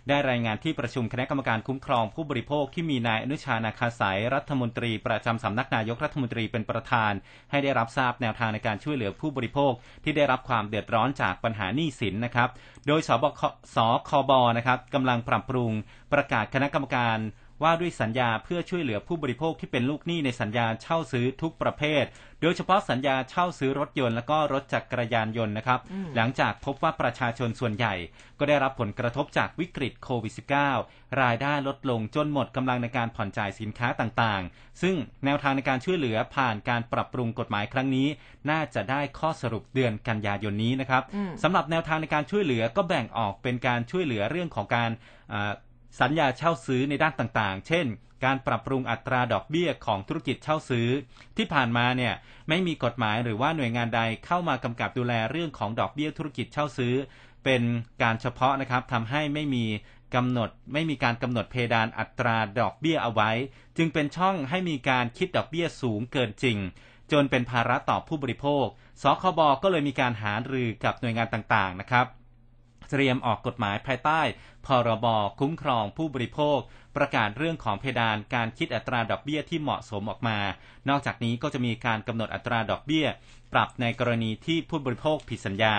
[0.09, 7.13] ได้รายงานที่ประชุมคณะกรรมการคุ้มครองผู้บริโภคที่มีนายอนุชานาคาสายรัฐมนตรีประจำสำนักนายกรัฐมนตรีเป็นประธาน
[7.51, 9.71] ให้ได้รับทราบแนวทางในการช่วยเหลือผู้บริโภค
[10.03, 12.49] ที่ได้รับความเดือดร้อนจากปัญหาหนี้สินนะครับ
[12.87, 13.41] โดยสบค
[13.75, 13.77] ส
[14.09, 15.71] คบนะครับกำลังปรับปรุง
[16.13, 17.17] ประกาศคณะกรรมการ
[17.63, 22.03] ว่าด้วยสัญญาเพื่อช่วยเหลือผู้บริโภคที่เป็นลูกหนี้ในสัญญาเช่าซื้อทุกประเภท
[22.41, 25.79] โดยเฉพาะสัญญาเช่าซื้อรถยนต์และก็รถจักรยานยนต์นะครับ
[26.15, 27.93] หลังจากพบว่าประชาชนส่วนใหญ่
[28.39, 30.33] ก็ได้รับผลกระทบจากวิกฤตโควิด
[30.75, 34.95] -19 รายได้ลดลงจนหมดกำลังในการผ่อนจ่ายสินค้าต่างๆ ซึ่ง
[35.25, 38.07] แนวทางในการช่วยเหลือผ่านการปรับปรุงกฎหมายครั้งนี้
[38.49, 44.89] น่าจะได้ข้อสรุปเดือนกันยายนนี้นะครับอืมสำหรับแนวทางในการช่วยเหลือก็แบ่งออกเป็นการช่วยเหลือเรื่องของการ
[45.33, 45.53] อ่า
[45.99, 47.85] สัญญาเช่าซื้อในด้านต่างๆ เช่น
[48.23, 50.87] การปรับปรุงอัตราดอกเบี้ยของธุรกิจเช่าซื้อ
[51.37, 52.13] ที่ผ่านมาเนี่ย
[52.49, 56.93] ไม่มีกฎหมายหรือว่าหน่วยงานใดเข้ามากำกับดูแลเรื่องของดอกเบี้ยธุรกิจเช่าซื้อ
[57.43, 57.61] เป็น
[58.01, 59.65] การเฉพาะนะครับทำให้ไม่มี
[60.15, 63.31] กำหนดไม่มีการกำหนดเพดานอัตราดอกเบี้ยเอาไว้
[63.77, 66.57] จึงเป็นช่องให้มีการคิดดอกเบี้ยสูงเกินจริง
[67.11, 68.65] จนเป็นภาระต่อผู้บริโภค
[69.01, 72.05] สคบก็เลยมีการหารือกับหน่วยงานต่างๆนะครับ
[72.91, 74.21] เตรียมออกกฎหมายภายใต้
[74.65, 75.05] พรบ
[75.39, 76.59] คุ้มครองผู้บริโภค
[76.95, 80.37] ประกาศเรื่องของเพดานการคิดอัตราดอกเบี้ยที่เหมาะสมออกมา
[80.89, 83.05] นอกจากนี้ก็จะมีการกำหนดอัตราดอกเบี้ย
[83.53, 85.75] ปรับในกรณีที่ผู้บริโภคผิดสัญญา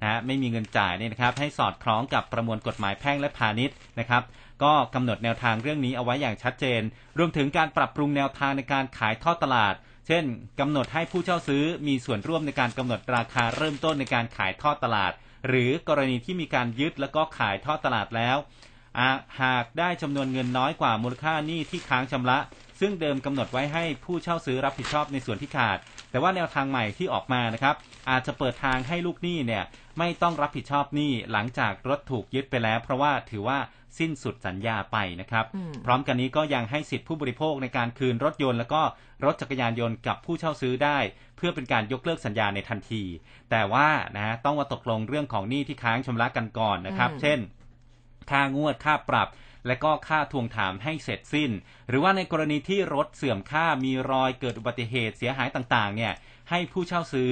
[0.00, 4.22] นะฮะไม่มีเงินจ่ายเนี่ยนะครับ ให้สอดคล้องกับประมวลกฎหมายแพ่งและพาณิชย์นะครับ
[4.62, 6.82] ก็กำหนดแนวทางเรื่องนี้เอาไว้อย่างชัดเจน
[7.18, 9.74] รวมถึงการปรับปรุงแนวทางในการขายทอดตลาด
[10.06, 10.24] เช่น
[10.60, 15.12] กำหนดให้ผู้เช่าซื้อมีส่วนร่วมในการกำหนดราคาเริ่มต้นในการขายทอดตลาด
[15.48, 18.36] หรือกรณีที่มีการยึดแล้วก็ขายทอดตลาดแล้ว
[19.42, 22.38] หากได้จำนวนเงินน้อยกว่ามูลค่าหนี้ที่ค้างชำระ
[22.80, 25.78] ซึ่งเดิมกำหนดไว้ให้ผู้เช่าซื้อรับผิดชอบในส่วนที่ขาด
[26.10, 27.76] แต่ว่าแนวทางใหม่ที่ออกมานะครับ
[28.10, 29.64] อาจจะเปิดทางให้ลูกหนี้เนี่ย
[29.98, 33.58] ไม่ต้องรับผิดชอบหนี้หลังจากรถถูกยึดไปแล้ว เพราะว่าถือว่า
[33.98, 38.82] สิ้นสุดสัญญาไปนะครับอืมพร้อมกันนี้ก็ยังให้สิทธิผู้บริโภคในการคืนรถยนต์ แล้วก็
[39.24, 40.98] รถจักรยานยนต์กับผู้เช่าซื้อได้
[41.36, 43.02] เพื่อเป็นการยกเลิกสัญญาในทันที
[43.50, 47.38] แต่ว่านะต้องมาตกลงเรื่องของหนี้ที่ค้างชำระกันก่อนนะครับอืมเช่น
[48.30, 49.28] ค่างวดค่าปรับ
[49.66, 51.50] และก็ค่าทวงถามให้เสร็จสิ้น
[51.88, 56.12] หรือว่าในกรณีที่รถเสื่อมค่ามีรอยเกิดอุบัติเหตุเสียหายต่างๆ เนี่ย
[56.50, 57.30] ให้ผู้เช่าซื้อ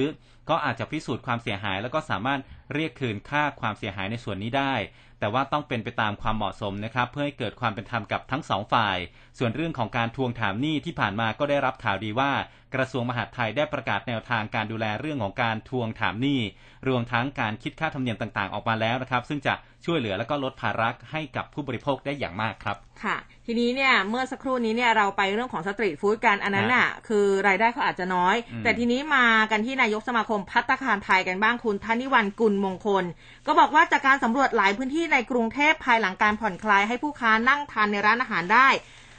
[0.49, 2.39] ก็อาจจะพิสูจน์ความเสียหาย แล้วก็สามารถ
[2.73, 4.73] เรียกคืนค่าความเสียหายในส่วนนี้ได้
[5.21, 8.97] แต่ว่าต้องเป็นไปตามความเหมาะสมนะครับ เพื่อให้เกิดความเป็นธรรมกับทั้งสองฝ่าย
[9.39, 12.31] ส่วนเรื่องของการทวงถามหนี้ที่ผ่านมาก็ได้รับข่าวดีว่า
[12.75, 16.39] กระทรวงมหาดไทยได้ประกาศแนวทางการดูแลเรื่องของการทวงถามหนี้
[16.87, 19.53] รวมทั้งการคิดค่าธรรมเนียมต่างๆ ออกมาแล้วนะครับ ซึ่งจะ
[19.85, 33.03] ช่วยเหลือและก็ลดภาระให้กับผู้บริโภคได้อย่างมากครับ ค่ะ ทีนี้เนี่ยเมื่อสักครู่นี้เนี่ยเราไปเรื่องของสตรีทฟู้ดกันอันนั้นน่ะคือรายได้เขาอาจจะน้อยอืมแต่ทีนี้มากันที่นายกสมาคมพัตตาคารไทยกันบ้างคุณธนิวันกุลมงคล
[33.47, 38.67] ก็บอกว่าจากการสำรวจหลายพื้นที่ในกรุงเทพภายหลังการผ่อนคลายให้ผู้ค้านั่งทานในร้านอาหารได้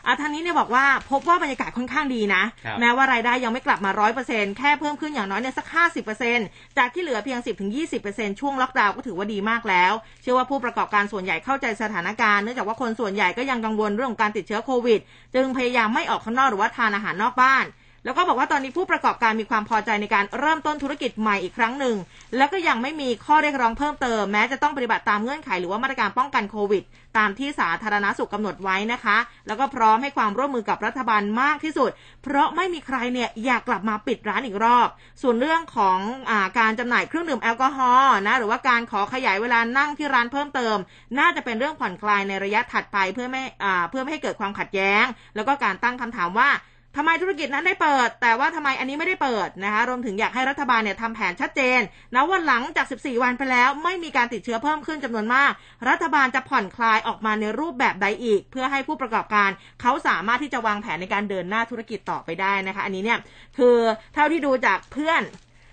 [0.06, 6.38] อาทางนี้เนี่ยบอกว่าพบว่าบรรยากาศค่อนข้างดีนะ ครับ แม้ว่ารายได้ยังไม่กลับมาร้อยเปอร์เซ็นแค่เพิ่มขึ้นอย่างน้อยเนี่ยสักห้าสิบเปอร์เซ็น
[6.78, 9.92] จากที่เหลือเพียงสิบถึงยี่สิบเปอร์เซ็นช่วงล็อกดาวน์ก็ถือว่าดีมากแล้ว
[10.22, 15.00] เชื่อว่าผู้ประกอบการส่วนใหญ่เข้าใจสถานการณ์เนื่องจากว่าคนส่วนใหญ่ก็ยังกังวลเรื่องของการติดเชื้อโควิด
[15.34, 17.64] จึงพยายามไม่ออกข้างนอกหรือว่าทานอาหารนอกบ้าน
[18.04, 21.96] แล้วก็บอกว่าตอนนี้ผู้ประกอบการมีความพอใจในการเริ่มต้นธุรกิจใหม่อีกครั้งหนึ่ง
[22.36, 26.82] แล้วก็ยังไม่มีข้อเรียกร้องเพิ่มเติม แม้จะต้องปฏิบัติตามเงื่อนไขหรือว่ามาตรการป้องกันโควิด
[27.18, 31.90] ตามที่สาธารณสุขกำหนดไว้นะคะ แล้วก็พร้อมให้ความร่วมมือกับรัฐบาลมากที่สุด
[32.22, 34.88] เพราะไม่มีใครเนี่ยอยากกลับมาปิดร้านอีกรอบ
[35.22, 35.98] ส่วนเรื่องของ
[36.30, 40.76] อาการจำหน่ายเครื่องดื่มแอลกอฮอล์นะหรือว่าการขอขยายเวลานั่งที่ร้านเพิ่มเติม
[41.18, 43.42] น่าจะเป็นเรื่องผ่อนคลายในระยะถัดไปเพื่อไม่
[43.90, 45.04] เพื่อไม่ให้เกิดความขัดแย้ง
[45.36, 46.48] แล้วก็การตั้งคำถามว่า
[46.96, 51.80] ทำไมธุรกิจนั้นได้เปิด แต่ว่าทำไมอันนี้ไม่ได้เปิดนะคะรวมถึงอยากให้รัฐบาลเนี่ยทำแผนชัดเจน
[52.14, 55.50] นะว่าหลังจาก 14 วันไปแล้ว ไม่มีการติดเชื้อเพิ่มขึ้นจำนวนมาก
[55.88, 63.18] รัฐบาลจะผ่อนคลายออกมาในรูปแบบใดอีก เพื่อให้ผู้ประกอบการ เขาสามารถที่จะวางแผนในการเดินหน้าธุรกิจต่อไปได้นะคะ อันนี้เนี่ย
[63.58, 63.76] คือ
[64.14, 65.22] เท่าที่ดูจากเพื่อน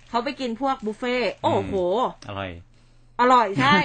[0.10, 1.74] เขาไปกินพวกบุฟเฟ่ต์โอ้โห
[2.30, 2.52] อร่อย
[3.22, 3.76] อร่อยใช่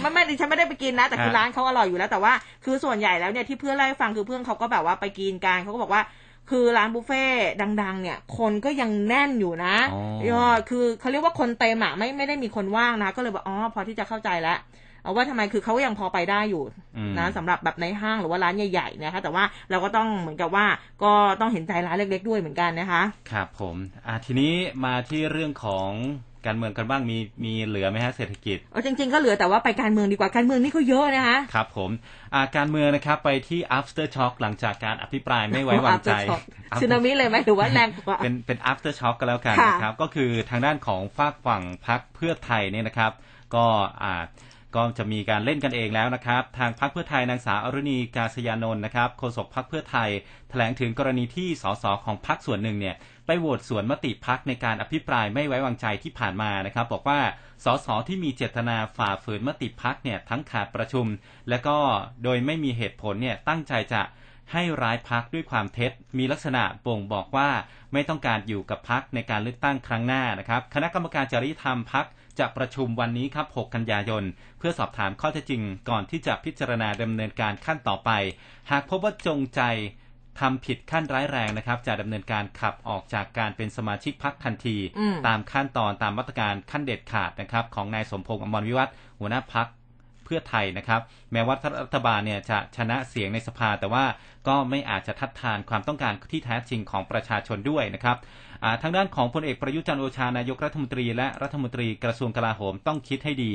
[0.00, 2.32] ไม่ไม่ดิฉันไม่ได้ไปกินนะ แต่คือฮะร้านเขาอร่อยอยู่แล้วแต่ว่า
[2.64, 6.02] คือส่วนใหญ่แล้วเนี่ยที่เพื่อนเล่าให้ฟังคือเพื่อนเขาก็แบบว่าไปกินกันเขาก็บอกว่า
[6.50, 7.46] คือร้านบุฟเฟ่ต์
[7.82, 14.58] ดัง ๆ เนี่ย คนก็ยังแน่นอยู่นะอ๋อยอดคือเขาเรียกว่าคนเต็มอะไม่ไม่ได้มีคนว่างนะ ก็เลยบอกอ๋อพอที่จะเข้าใจแล้ว
[15.02, 16.62] เอาว่าทำไมคือเขายังพอไปได้อยู่
[16.96, 20.66] อืมนะสำหรับแบบในห้างหรือว่าร้านใหญ่ๆนะคะแต่ว่าเราก็ต้องเหมือนกับว่า
[21.02, 23.76] ก็ต้องเห็นใจร้านเล็ก ๆ ด้วยเหมือนกันนะคะ ครับผม
[24.06, 25.90] อ่าทีนี้มาที่เรื่องของ
[26.46, 31.90] การเมืองกันบ้างมีมีเหลือไหมฮะเศรษฐกิจเอาจริง ๆ ก็เหลือแต่ว่าไปการเมืองดีกว่าการเมืองนี่ก็เยอะนะคะครับผม
[32.34, 36.42] อ่าการเมืองนะครับไปที่ after shock หลังจากการอภิปรายไม่ไว้วางใจ Aftershock
[36.80, 43.12] สึนามิเลยไหมหรือว่าแรงกว่าเป็นเป็น after shock ก็แล้วกันค่ะนะครับก็คือทางด้านของฝากฝั่งพักเพื่อไทยเนี่ยนะครับ
[43.54, 43.64] ก็
[44.04, 44.22] อ่า
[44.78, 50.08] ก็จะมีการเล่นกันเองแล้วนะครับ ทางพักเพื่อไทยนางสาวอรุณีกาศยานนท์นะครับโฆษกพักเพื่อไทย
[50.50, 57.20] แถลงถึงกรณีที่สสของพักส่วนหนึ่งเนี่ย ไปโหวตสวนมติพักในการอภิปรายไม่ไว้วางใจที่ผ่านมานะครับ บอกว่า
[57.64, 61.06] สสที่มีเจตนาฝ่าฝืนมติพักเนี่ยทั้งขาดประชุม
[61.48, 61.76] และก็
[62.24, 64.02] โดยไม่มีเหตุผลเนี่ยตั้งใจจะ
[64.52, 67.48] ให้ร้ายพักด้วยความเท็จ มีลักษณะบ่งบอกว่า
[67.92, 72.06] ไม่ต้องการอยู่กับพักในการเลือกตั้งครั้งหน้านะครับ คณะกรรมการจริยธรรมพัก
[72.38, 74.24] จะประชุมวันนี้ครับ 6 กันยายน
[74.58, 78.10] เพื่อสอบถามข้อเท็จจริงก่อนที่จะพิจารณาดำเนินการขั้นต่อไป
[78.70, 79.60] หากพบว่าจงใจ
[80.40, 89.68] ทำผิดขั้นร้ายแรงนะครับ จะดำเนินการขับออกจากการเป็นสมาชิกพักทันทีอืมตามขั้นตอนตามมาตรการขั้นเด็ดขาดนะครับ ของนายสมพงษ์อมรวิวัฒน์หัวหน้าพัก
[90.24, 91.00] เพื่อไทยนะครับ
[91.32, 94.04] แม้ว่ารัฐบาลเนี่ยจะชนะเสียงในสภา แต่ว่า
[94.48, 98.16] ก็ไม่อาจจะทัดทานความต้องการที่แท้จริงของประชาชนด้วยนะครับ
[98.62, 103.52] อ่าทางด้านของพลเอกประยุทธ์จันทร์โอชานายกรัฐมนตรี และรัฐมนตรีกระทรวงกลาโหมต้องคิดให้ดี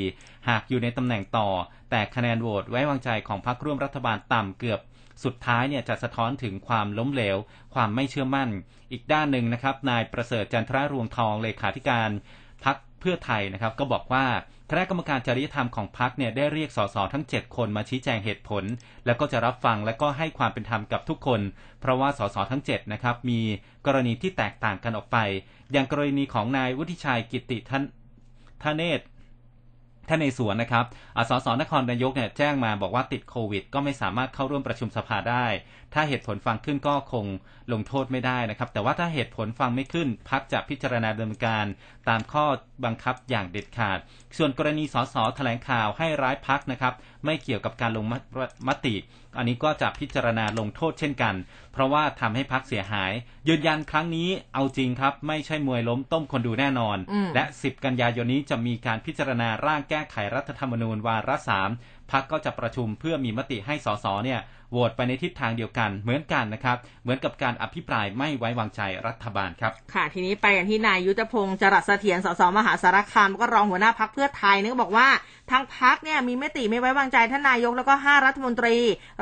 [0.49, 1.47] หากอยู่ในตำแหน่งต่อ
[1.91, 4.79] แต่คะแนนโหวตไว้วางใจของพรรคร่วมรัฐบาลต่ำเกือบ
[5.23, 7.37] สุดท้ายเนี่ยจะสะท้อนถึงความล้มเหลว
[7.73, 8.49] ความไม่เชื่อมั่น
[8.91, 12.09] อีกด้านหนึ่งนะครับ นายประเสริฐจันทรารวงทองเลขาธิการ
[12.63, 14.25] พักเพื่อไทยนะครับ ก็บอกว่า
[14.69, 18.63] คณะกรรมการจริยธรรมของพักเนี่ยได้เรียกสสทั้ง 7 คนมาชี้แจงเหตุผล
[19.05, 21.41] แล้วก็จะรับฟังและก็ให้ความเป็นธรรมกับทุกคน
[21.81, 23.41] เพราะว่าสสทั้ง7นะครับมี
[23.85, 25.17] กรณีที่แตกต่างกันออกไป
[25.71, 27.83] อย่างกรณีของนายวุฒิชัยกิติท่าน
[28.63, 28.99] ทเนศ
[30.09, 30.85] ท่านในสวนนะครับ
[31.17, 35.45] อสสนครนายกเนี่ยแจ้งมาบอกว่าติดโควิด ก็ไม่สามารถเข้าร่วมประชุมสภาได้
[35.93, 37.25] ถ้าเหตุผลฟังขึ้นก็คง
[37.73, 41.65] ลงโทษไม่ได้นะครับ แต่ว่าถ้าเหตุผลฟังไม่ขึ้น พักจะพิจารณาดำเนินการ
[42.09, 42.45] ตามข้อ
[42.85, 43.99] บังคับอย่างเด็ดขาด
[44.37, 46.93] ส่วนกรณีสสแถลงข่าวให้ร้ายพักนะครับ
[47.25, 48.13] ไม่เกี่ยวกับการลงม
[48.67, 48.95] มติ
[49.37, 51.35] อันนี้ก็จะพิจารณาลงโทษเช่นกัน
[51.73, 53.11] เพราะว่าทำให้พักเสียหาย
[53.47, 61.69] ยืนยันครั้งนี้เอาจริงครับ ไม่ใช่มวยล้มต้มคนดูแน่นอนอืมและ 10 กันยายนนี้จะมีการพิจารณาร่างแก้ไขรัฐธรรมนูญวาระสาม
[62.11, 64.39] พักก็จะประชุมเพื่อมีมติให้สสเนี่ย
[64.71, 75.07] โหวตไปในทิศทางเดียวกันเหมือนกันนะครับ เหมือนกับการอภิปรายไม่ไว้วางใจรัฐบาลครับ ค่ะ ทีนี้ไปกันที่นายยุทธพงศ์จรัสเสถียรสสมหาสารคามก็รองหัวหน้าพักเพื่อไทยนี่ก็บอกว่า
[75.51, 78.77] ทางพักเนี่ยมีมติไม่ไว้วางใจท่านนายกแล้วก็ 5 รัฐมนตรี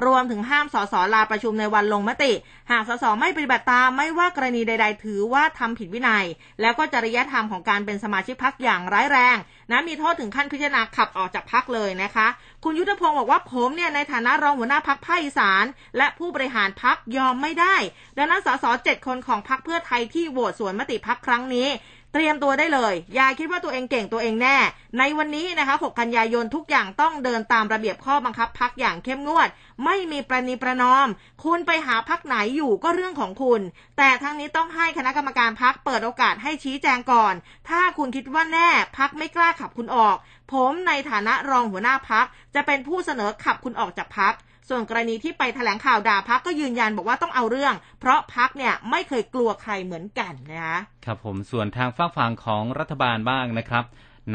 [0.05, 2.31] รวมถึงห้ามสสลาประชุมในวันลงมติ
[2.71, 6.25] หากสสไม่ปฏิบัติตามไม่ว่ากรณีใด ๆ ถือว่าทำผิดวินัย
[6.61, 9.37] แล้วก็จริยธรรมของการเป็นสมาชิกพักอย่างร้ายแรง
[9.71, 12.27] นะมีโทษถึงขั้นพิจารณาขับออกจากพักเลยนะคะ
[12.63, 15.63] คุณยุทธพงศ์บอกว่าผมเนี่ยในฐานะรองหัวหน้าพักภาคอีสาน
[15.97, 17.75] และผู้บริหารพักยอมไม่ได้
[18.17, 21.67] ดังนั้นสสเจ็ดคนของพักเพื่อไทยที่โหวตสวนมติพักครั้งนี้
[22.13, 24.57] เตรียมตัวได้เลยย่าคิดว่าตัวเองเก่งตัวเองแน่
[24.97, 29.49] ในวันนี้นะคะ 6 กันยายนทุกอย่างต้องเดินตามระเบียบข้อบังคับพักอย่างเข้มงวด
[29.85, 31.07] ไม่มีประนีประนอม
[31.43, 33.61] คุณไปหาพักไหนอยู่ก็เรื่องของคุณ
[33.97, 37.33] แต่ทั้งนี้ต้องให้คณะกรรมการพักเปิดโอกาสให้ชี้แจงก่อน
[37.69, 40.15] ถ้าคุณคิดว่าแน่พักไม่กล้าขับคุณออก
[40.51, 44.33] ผมในฐานะรองหัวหน้าพักจะเป็นผู้เสนอขับคุณออกจากพัก
[44.69, 53.83] ส่วนกรณีที่ไปแถลงข่าวด่าพักก็ยืนยันบอกว่าต้องเอาเรื่อง เพราะพักเนี่ยไม่เคยกลัวใครเหมือนกันนะคะครับผมส่วนทางฝั่งฝั่งของรัฐบาลบ้างนะครับ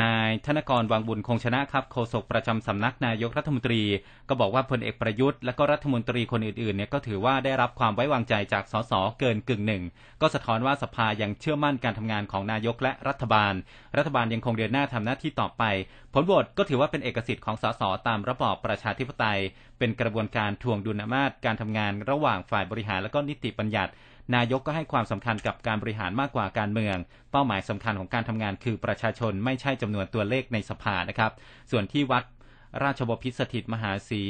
[0.01, 3.83] นายธนกรวังบุญคงชนะครับโฆษกประจำสำนักนายกรัฐมนตรี
[4.29, 9.83] ก็บอกว่าพลเอกประยุทธ์และก็รัฐมนตรีคนอื่นๆเนี่ยก็ถือว่าได้รับความไว้วางใจจากสสเกินกึ่งหนึ่ง
[10.21, 13.55] ก็สะท้อนว่าสภายังเชื่อมั่นการทำงานของนายกและรัฐบาล
[13.97, 15.63] รัฐบาลยังคงเดินหน้าทำหน้าที่ต่อไป
[16.13, 19.41] ผลโหวตก็ถือว่าเป็นเอกสิทธิ์ของสสตามระบอบประชาธิปไตย
[19.79, 23.93] เป็นกระบวนการทวงดุลอำนาจการทำงานระหว่างฝ่ายบริหารและก็นิติบัญญัติ
[24.35, 26.97] นายกก็ให้ความสำคัญกับการบริหารมากกว่าการเมือง
[27.31, 31.33] เป้าหมายสำคัญของการทำงานคือประชาชนไม่ใช่จำนวนตัวเลขในสภานะครับ
[31.71, 32.25] ส่วนที่วัด
[32.85, 34.23] ราชบพิตรสถิตมหาศรี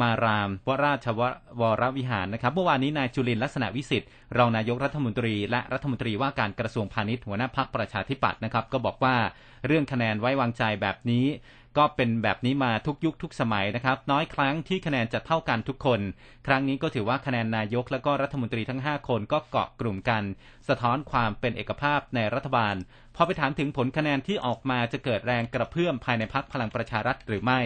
[0.00, 1.20] มารามวราชว
[1.60, 9.16] วรวิหารนะครับเมื่อวานนี้นายจุลินลักษณะวิสิทธิ์รองนายกรัฐมนตรี และรัฐมนตรีว่าการกระทรวงพาณิชย์หัวหน้าพักประชาธิปัตย์นะครับ ก็บอกว่า
[9.66, 11.26] เรื่องคะแนนไว้วางใจแบบนี้
[11.78, 16.00] ก็เป็นแบบนี้มาทุกยุคทุกสมัยนะครับ น้อยครั้งที่คะแนนจะเท่ากันทุกคน
[16.46, 20.22] ครั้งนี้ก็ถือว่าคะแนนนายกและก็รัฐมนตรีทั้ง 5 คนก็เกาะกลุ่มกัน
[20.68, 22.74] สะท้อนความเป็นเอกภาพในรัฐบาล
[23.16, 27.60] พอไปถามถึงผลคะแนนที่ออกมาจะเกิดแรงกระเพื่อมภายในพักพลังประชารัฐหรือไม่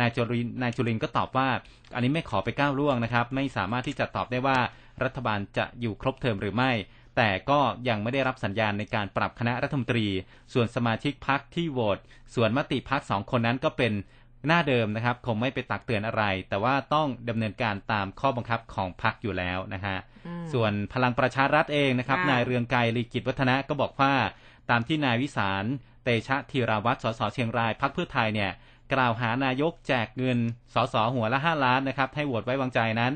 [0.00, 1.48] นายจุลินนายจุลินก็ตอบว่า
[1.94, 4.58] อันนี้ไม่ขอไปก้าวล่วงนะครับ ไม่สามารถที่จะตอบได้ว่า
[5.04, 6.72] รัฐบาลจะอยู่ครบเทอมหรือไม่
[7.16, 10.06] แต่ก็ยังไม่ได้รับสัญญาณในการปรับคณะรัฐมนตรี
[10.52, 11.98] ส่วนสมาชิกพักที่โหวต
[12.34, 13.92] ส่วนมติพักสองคนนั้นก็เป็น
[14.46, 19.96] หน้าเดิมนะครับคงไม่ไปตักเตือนอะไร แต่ว่าต้องดำเนินการตามข้อบังคับของพักอยู่แล้วนะฮะ
[20.26, 24.12] อืมส่วนพลังประชารัฐเองนะครับค่ะนายเรืองไกรลีกิจวัฒนะก็บอกว่า
[24.70, 25.64] ตามที่นายวิสาร
[26.04, 28.50] เตชะธีราวัตรสสเชียงรายพักเพื่อไทยเนี่ย
[28.92, 30.38] กล่าวหานายกแจกเงิน
[30.74, 33.12] สสหัวละ5ล้านนะครับ ให้โหวตไว้วางใจนั้น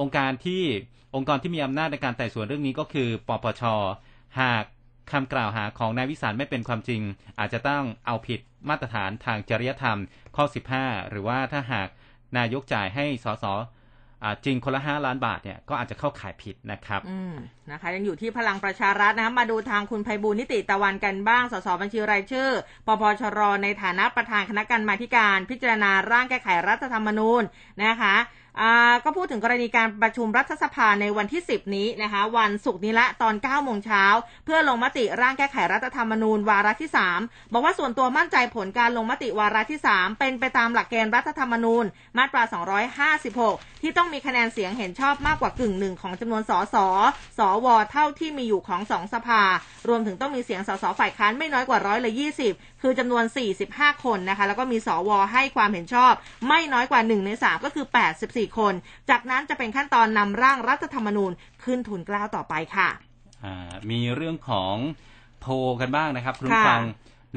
[0.00, 0.62] องค์การที่
[1.14, 3.62] องค์กรที่มีอำนาจในการไต่สวนเรื่องนี้ก็คือปปช
[4.40, 4.64] หาก
[5.12, 7.00] คำกล่าวหาของนายวิสารไม่เป็นความจริง
[7.38, 9.98] อาจจะต้องเอาผิดมาตรฐานทางจริยธรรม
[10.36, 10.44] ข้อ
[10.76, 11.88] 15 หรือว่าถ้าหาก
[12.38, 13.54] นายกจ่ายให้สสอ
[14.44, 17.34] จริงคนละ5ล้านบาทเนี่ยก็อาจจะเข้าข่ายผิดนะครับอืม
[17.70, 22.48] นะคะยังอยู่ที่พลังประชารัฐนะคะมาดูทางคุณไพบูลนิติตะวันกันบ้าง สสบัญชีรายชื่อ
[22.86, 27.42] ปปชรในฐานะประธานคณะกรรมาการ พิจารณาร่างแก้ไขรัฐธรรมนูญ
[27.84, 28.14] นะคะ
[29.04, 34.04] ก็พูดถึงกรณีการประชุมรัฐสภาในวันที่ 10 นี้นะคะ วันศุกร์นี้ละตอน 9 โมงเช้า
[34.44, 36.90] เพื่อลงมติร่างแก้ไขรัฐธรรมนูญวาระที่
[37.20, 41.84] 3 บอกว่าส่วนตัวมั่นใจผลการลงมติวาระที่ 3 เป็นไปตามหลักเกณฑ์รัฐธรรมนูญ
[42.18, 42.42] มาตรา
[43.12, 46.76] 256 ที่ต้องมีคะแนนเสียงเห็นชอบมากกว่ากึ่งหนึ่งของจำนวนสส
[47.38, 49.42] สวเท่าที่มีอยู่ของสองสภา
[49.88, 52.12] รวมถึงต้องมีเสียงสสฝ่ายค้านไม่น้อยกว่าร้อยละ
[52.46, 53.24] 20คือจำนวน
[53.64, 56.12] 45 คนนะคะแล้วก็มีสวให้ความเห็นชอบ
[56.48, 57.86] ไม่น้อยกว่า1ใน3ก็คือ
[58.18, 58.74] 84คน
[59.10, 61.32] จากนั้นจะเป็นขั้นตอนนำร่างรัฐธรรมนูญ
[61.64, 62.88] ขึ้นทุนเกล้าต่อไปค่ะ
[63.44, 64.74] อ่ามีเรื่องของ
[65.40, 66.82] โพลกันบ้างนะครับคุณค่ะผู้ฟัง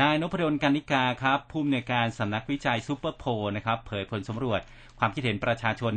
[0.02, 4.62] นายนพดลกันนิกาครับผู้อำนวยการสำนักวิจัยซูเปอร์โพลนะครับเผยผลสำรวจ
[5.00, 5.92] ความคิดเห็นประชาชน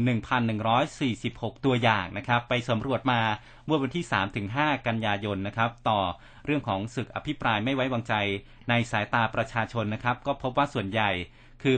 [0.81, 3.21] 1,146 ตัวอย่างนะครับ ไปสำรวจมา
[3.67, 4.05] เมื่อวันที่
[4.47, 6.01] 3-5 กันยายนนะครับ ต่อ
[6.45, 8.15] เรื่องของศึกอภิปรายไม่ไว้วางใจ
[8.69, 11.11] ในสายตาประชาชนนะครับ ก็พบว่าส่วนใหญ่
[11.65, 11.77] คือ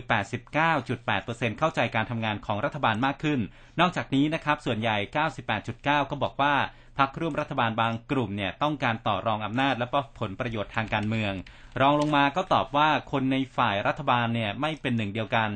[0.79, 3.41] 89.8%เข้าใจการทำงานของรัฐบาลมากขึ้น
[3.81, 4.97] นอกจากนี้นะครับส่วนใหญ่
[5.55, 6.55] 98.9 ก็บอกว่า
[6.99, 9.87] พรรคร่วมรัฐบาลบางกลุ่มเนี่ยต้องการต่อรองอำนาจ และ
[10.21, 11.33] ผลประโยชน์ทางการเมือง
[11.81, 15.51] รองลงมาก็ตอบว่าคนในฝ่ายรัฐบาลเนี่ยไม่เป็นหนึ่งเดียวกัน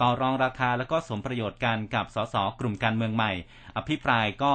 [0.00, 3.32] ต่อรองราคาแล้วก็สมประโยชน์กันกับสสกลุ่มการเมืองใหม่
[3.76, 4.52] อภิปรายก็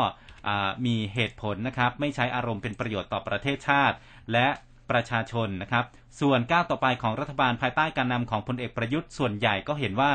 [0.85, 3.95] มีเหตุผลนะครับไม่ใช้อารมณ์เป็นประโยชน์ต่อประเทศชาติ
[4.33, 4.47] และ
[4.91, 5.85] ประชาชนนะครับ
[6.19, 10.11] ส่วนก้าวต่อไปของรัฐบาลภายใต้การนำของพลเอกประยุทธ์ส่วนใหญ่ก็เห็นว่า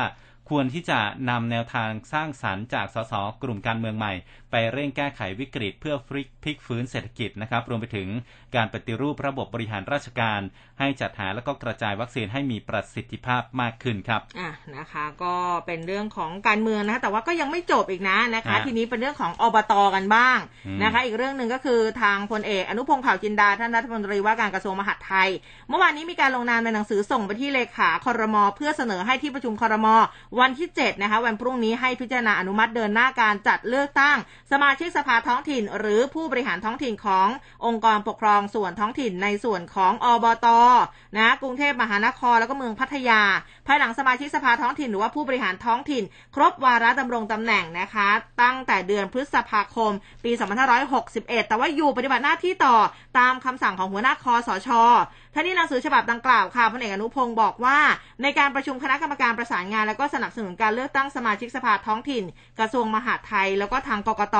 [0.49, 3.13] ควรที่จะนำแนวทางสร้างสรรค์จากสส
[3.43, 4.13] กลุ่มการเมืองใหม่
[4.51, 6.09] ไปเร่งแก้ไขวิกฤตเพื่อพ
[6.45, 8.07] ลิกฟื้นเศรษฐกิจนะครับ รวมไปถึง
[8.55, 10.41] การปฏิรูประบบบริหารราชการ
[10.79, 15.35] ให้จัดหาและก็กระจายวัคซีนให้มีประสิทธิภาพมากขึ้นครับอะนะคะ ก็
[15.65, 25.29] เป็นเรื่องของการเมืองนะคะแต่ว่าก็ยังไม่จบอีกนะนะคะฮะทีนี้เป็นเรื่องของอบตกันบ้างอืมนะคะ อีกเรื่องหนึ่งก็คือทางพลเอกอนุพงศ์เผ่าจินดาท่านรัฐมนตรีว่าการกระทรวงมหาดไทย
[25.69, 29.87] เมื่อวานนี้มีการลงนามในหนังสือส่งไปที่เลขาครมเพื่อเสนอให้ที่ประชุมครม
[30.39, 34.17] วันที่ 7 นะคะ วันพรุ่งนี้ให้พิจารณาอนุมัติเดินหน้าการจัดเลือกตั้ง
[34.51, 37.27] สมาชิกสภาท้องถิ่น หรือผู้บริหารท้องถิ่นของ
[37.65, 40.47] องค์กรปกครองส่วนท้องถิ่นในส่วนของอบต
[41.17, 43.21] นะกรุงเทพมหานครแล้วก็เมืองพัทยา
[43.67, 46.03] ภายหลังสมาชิกสภาท้องถิ่นหรือว่าผู้บริหารท้องถิ่น
[46.35, 48.07] ครบวาระดำรงตำแหน่งนะคะ
[48.41, 49.91] ตั้งแต่เดือนพฤษภาคม
[50.23, 50.31] ปี
[50.89, 52.75] 2561 แต่ว่าอยู่ปฏิบัติหน้าที่ต่อ
[53.17, 54.69] ตามคำสั่งของหัวหน้าคอสช
[55.35, 57.79] ท่านี้หนังสือฉบับดังกล่าวค่ะพลเอกอนุพงศ์บอกว่า
[58.21, 62.23] ในการประชุมคณะกรรมการประสานงาน และก็สนับสนุนการเลือกตั้งสมาชิกสภาท้องถิ่น
[62.59, 64.37] กระทรวงมหาดไทย แล้วก็ทางกกต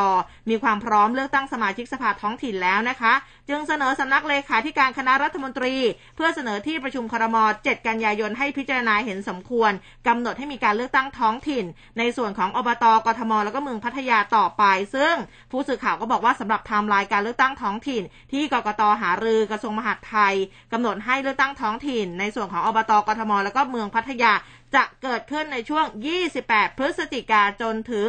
[0.50, 3.14] มีความพร้อมเลือกตั้งสมาชิกสภาท้องถิ่นแล้วนะคะ
[3.50, 5.76] จึงเสนอสำนักเลขาธิการคณะรัฐมนตรี
[6.16, 9.72] เพื่อเสนอที่ประชุมครม 7 กันยายนให้พิจารณาเห็นสมควร
[10.08, 11.66] กำหนดให้มีการเลือกตั้งท้องถิ่น
[11.98, 14.64] ในส่วนของอบตกทม แล้วก็เมืองพัทยาต่อไป
[14.96, 15.14] ซึ่ง
[15.52, 20.36] ผู้สื่อข่าวก็บอกว่าสำหรับไทม์ไลน์การเลือกตั้งท้องถิ่น ที่กกตหารือกระทรวงมหาดไทย
[20.72, 24.34] กำหนดให้เลือกตั้งท้องถิ่น ในส่วนของอบตกทม แล้วก็เมืองพัทยา
[24.76, 25.86] จะเกิดขึ้นในช่วง
[26.32, 28.08] 28 พฤศจิกาจนถึง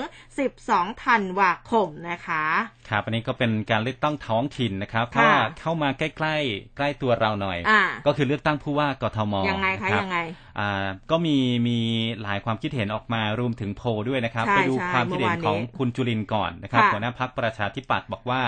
[0.51, 2.45] 12 ธันวาคมนะคะ
[2.89, 10.19] ครับ อันนี้ก็เป็นการเลือกตั้งท้องถิ่นนะครับเพค่ะราะว่าเข้ามาใกล้ๆ ใกล้ตัวเราหน่อยอ่าก็คือเลือกตั้งผู้ว่ากทมยังไงคะรับยังไง
[10.59, 11.37] อ่าก็มี
[11.69, 11.79] มี
[12.23, 18.43] หลายความคิดเห็นออกมารวมถึงโพลด้วยนะครับใช่ไปดูใช่ความคิดเห็นของเมื่อวานนี้คุณจุลินทร์ก่อนนะครับค่ะหัวหน้าพักประชาธิปัตย์บอกว่า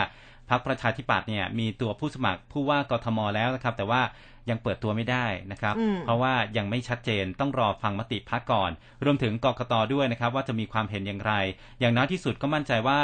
[0.50, 4.02] พักประชาธิปัตย์เนี่ยมีตัวผู้สมัครผู้ว่ากทมแล้วนะครับ แต่ว่า
[4.50, 8.70] ยังเปิดตัวไม่ได้นะครับอืมเพราะว่ายังไม่ชัดเจนต้องรอฟังมติพักก่อน
[9.04, 11.32] รวมถึงกกตด้วยนะครับ ว่าจะมีความเห็นอย่างไร
[11.80, 13.00] อย่างน้อยที่สุดก็มั่นใจว่า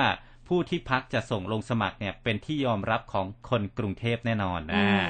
[0.54, 5.06] ผู้ที่พักจะส่งลงสมัครเนี่ยเป็นที่ยอมรับของคนกรุงเทพแน่นอนอือ่าม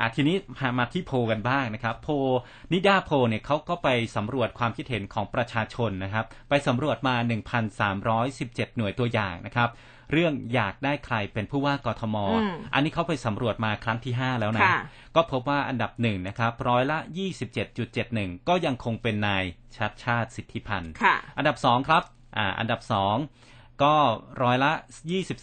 [0.00, 2.12] อะทีนี้มามาที่โพลกันบ้างนะครับ โพล
[2.72, 7.14] นิดาโพลเนี่ยเขาก็ไปสำรวจความคิดเห็นของประชาชนนะครับ ไปสำรวจมา
[7.96, 9.68] 1,317 หน่วยตัวอย่างนะครับ
[10.12, 14.78] เรื่องอยากได้ใครเป็นผู้ว่ากทมอืมอันนี้เขาไปสำรวจมาครั้งที่ 5 แล้วนะค่ะ
[15.16, 16.98] ก็พบว่าอันดับหนึ่งนะครับร้อยละ
[17.72, 19.44] 27.71 ก็ยังคงเป็นนาย
[19.76, 22.02] ชัดชาติสิทธิพันธ์ค่ะอันดับ2ครับ
[22.36, 23.51] อ่า อันดับ2
[23.84, 23.96] ก็
[24.42, 24.72] ร้อยละ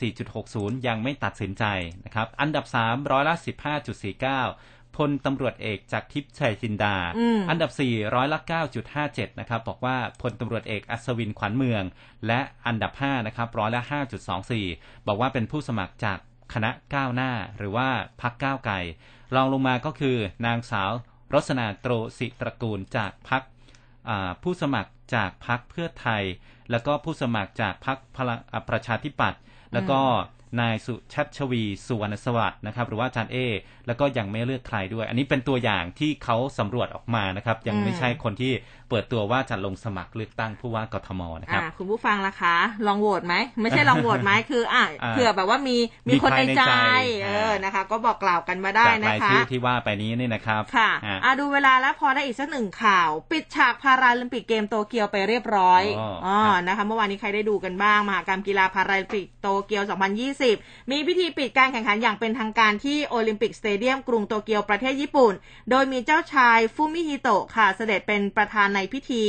[0.07, 1.63] 24.60 ยังไม่ตัดสินใจ
[2.05, 3.35] นะครับ อันดับ 3 ร้อยละ
[4.15, 8.39] 15.49 พลตำรวจเอกจากทิพย์ชัยจินดาอืมอันดับ 4 ร้อยละ
[8.89, 11.83] 9.57 นะครับ บอกว่าพลตำรวจเอกอัศวินขวัญเมือง
[12.27, 13.81] และอันดับ 5 นะครับ ร้อยละ
[14.45, 16.17] 5.24 บอกว่าเป็นผู้สมัครจาก
[16.53, 17.89] คณะก้าวหน้า หรือว่า
[18.21, 18.75] พักก้าวไกล
[19.35, 20.91] รองลงมาก็คือนางสาว
[21.33, 23.43] รสนาโตรสิตระกูลจากพัก
[24.09, 26.23] อ่าผู้สมัครจากพรรคเพื่อไทย
[26.71, 29.39] แล้วก็ผู้สมัครจากพรรคพลังอ่าประชาธิปัตย์
[29.73, 29.99] แล้วก็
[30.61, 33.37] นายสุชัชวีสุวรรณสวัสดิ์นะครับ หรือว่าอาจารย์เอ
[33.87, 38.53] แล้วก็ยังไม่เลือกใครด้วย อันนี้เป็นตัวอย่างที่เขาสำรวจออกมานะครับ ยังไม่ใช่คนที่
[38.89, 42.55] เปิดตัวว่าจะลงสมัครเลือกตั้งผู้ว่ากทมนะครับอ่าคุณผู้ฟังล่ะคะ
[42.87, 45.77] ลองโหวตไหม ไม่ใช่ลองโหวตไหมคืออะอ่าเผื่อแบบว่ามี
[46.07, 59.83] มีมีคนในใจใครในใจเออนะคะ ก็บอกกล่าวกันมาได้จากนะรายคะชื่อที่ว่าไปนี้นี่นะครับค่ะอ่าอะดูเวลาแล้วพอได้อีกสักหนึ่งข่าว ปิดฉากพาราลิมปิกเกมโตเกียวไปเรียบร้อยอ๋ออ๋อครับนะคะ เมื่อวานนี้ใครได้ดูกันบ้างมหากรรมกีฬาพาราลิมปิกโตเกียว
[60.37, 65.33] 2020 มีพิธีปิดการแข่งขันอย่างเป็นทางการที่โอลิมปิกสเตเดียมกรุงโตเกียวประเทศญี่ปุ่น
[65.69, 69.23] โดยมีเจ้าชายฟูมิฮิโตะค่ะเสด็จเป็นประธานในในพิธี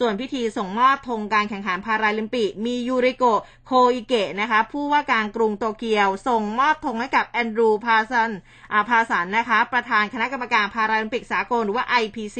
[0.00, 8.30] ส่วนพิธีส่งมอบธงการแข่งขันพาราลิมปิก มียูริโกะโคอิเกะนะคะ ผู้ว่าการกรุงโตเกียว ส่งมอบธงให้กับแอนดรูพาซัน
[8.72, 12.38] อาพาสันนะคะ ประธานคณะกรรมการพาราลิมปิกสากลหรือว่า IPC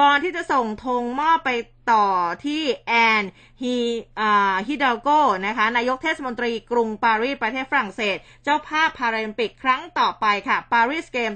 [0.00, 1.50] ก่อนที่จะส่งธงมอบไป
[1.92, 2.08] ต่อ
[2.44, 3.24] ที่แอน
[3.62, 3.76] ฮี
[4.20, 5.08] อ่าฮิดาโก
[5.46, 11.32] นะคะนายกเทศมนตรีกรุงปารีสประเทศฝรั่งเศส เจ้าภาพพาราลิมปิกครั้งต่อไปค่ะปารีสเกม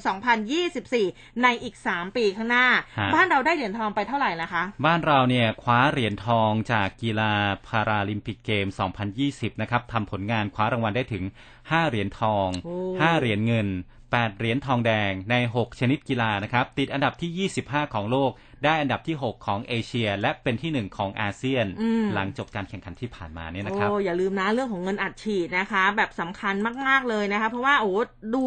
[0.68, 2.66] 2024 ในอีก 3 ปีข้างหน้า
[2.98, 7.32] ฮะบ้านเราได้เหรียญทองไปเท่าไหร่นะคะ บ้านเราเนี่ยคว้าเหรียญทองจากกีฬา
[7.66, 8.66] พาราลิมปิกเกม
[9.14, 11.24] 2020 นะครับทำผลงานคว้ารางวัลได้ถึง
[11.56, 13.68] 5 เหรียญทองโอ้5เหรียญเงิน
[14.08, 18.30] 8เหรียญทองแดงใน 6 ชนิดกีฬานะครับ ติดอันดับที่ 25 ของโลก
[18.64, 26.54] ได้อันดับที่ 6 ของเอเชีย และเป็นที่ 1 ของอาเซียนอืมหลังจบการแข่งขันที่ผ่านมาเนี่ยนะครับโอ้อย่าลืมนะเรื่องของเงินอัดฉีดนะคะ แบบสำคัญ
[26.86, 27.90] มากๆเลยนะคะ เพราะว่าโอ้
[28.34, 28.44] ดู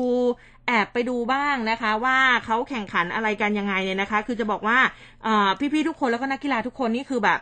[0.67, 4.77] แอบไปดูบ้างนะคะ ว่าเขาแข่งขันอะไรกันยังไงเนี่ยนะคะ คือจะบอกว่า
[5.23, 7.39] เอ่อพี่ๆทุกคนแล้วก็นักกีฬาทุกคนนี่คือแบบ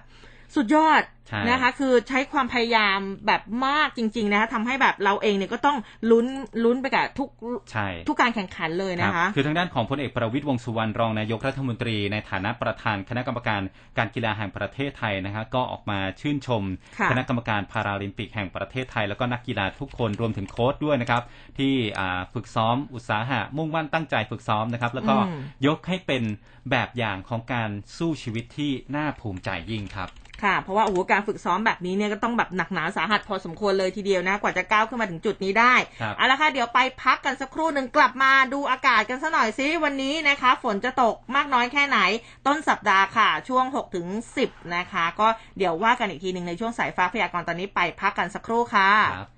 [0.56, 5.78] สุดยอดใช่นะคะ คือใช้ความพยายามแบบมากจริง ๆ นะคะทำให้แบบเราเองเนี่ยก็ต้อง
[6.12, 6.28] ลุ้น
[6.64, 7.30] ลุ้นไปกับทุก
[7.72, 13.62] ใช่ทุกการแข่งขันเลยครันะบคะ คือทางด้านของพลเอกประวิตยวงษ์สุวรรณรองนายกรัฐมนตรี ในฐานะประธานคณะกรรมการ
[13.98, 16.64] การกีฬาแห่งประเทศไทยนะฮะก็ออกมาชื่นชม
[17.00, 21.24] ค่ะคณะกรรมการพาราลิมปิกแห่งประเทศไทย แล้วก็นักกีฬาทุกคนรวมถึงโค้ชด้วยนะครับ
[21.60, 26.24] ที่อ่าฝึกซ้อมอุตสาหะมุ่งมั่นตั้งใจฝึกซ้อมนะครับ แล้วก็อืมยกให้เป็น
[26.72, 30.10] แบบอย่างของการสู้ชีวิตที่น่าภูมิใจยิ่งครับ
[30.44, 42.00] ค่ะ เพราะว่าโอ้โหการฝึกซ้อมแบบนี้เนี่ยก็ต้องแบบหนักหนาสาหัสพอสมควรเลยทีเดียวนะ กว่าจะก้าวขึ้นมาถึงจุดนี้ได้ครับเอาละค่ะ เดี๋ยวไปพักกันสักครู่หนึ่งกลับมาดูอากาศกันสักหน่อยซิวันนี้นะคะ ฝนจะตกมากน้อยแค่ไหน
[42.48, 44.08] ต้นสัปดาห์ค่ะ ช่วง6ถึง
[44.42, 45.28] 10 นะคะ ก็
[45.58, 49.30] เดี๋ยวว่ากันอีกทีหนึ่งในช่วงสายฟ้าพยากรณ์ตอนนี้ไปพักกันสักครู่ค่ะครับ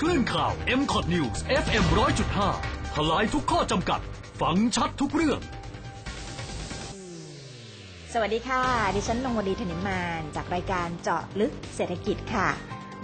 [0.00, 1.84] คลื่นข่าว m c o t News FM
[2.38, 4.00] 100.5ทลายทุกข้อจำกัด
[4.40, 5.40] ฟังชัดทุกเรื่อง
[8.14, 8.62] สวัสดีค่ะ
[8.94, 12.48] ดิฉันนงวดีธนิมาน จากรายการเจาะลึกเศรษฐกิจค่ะ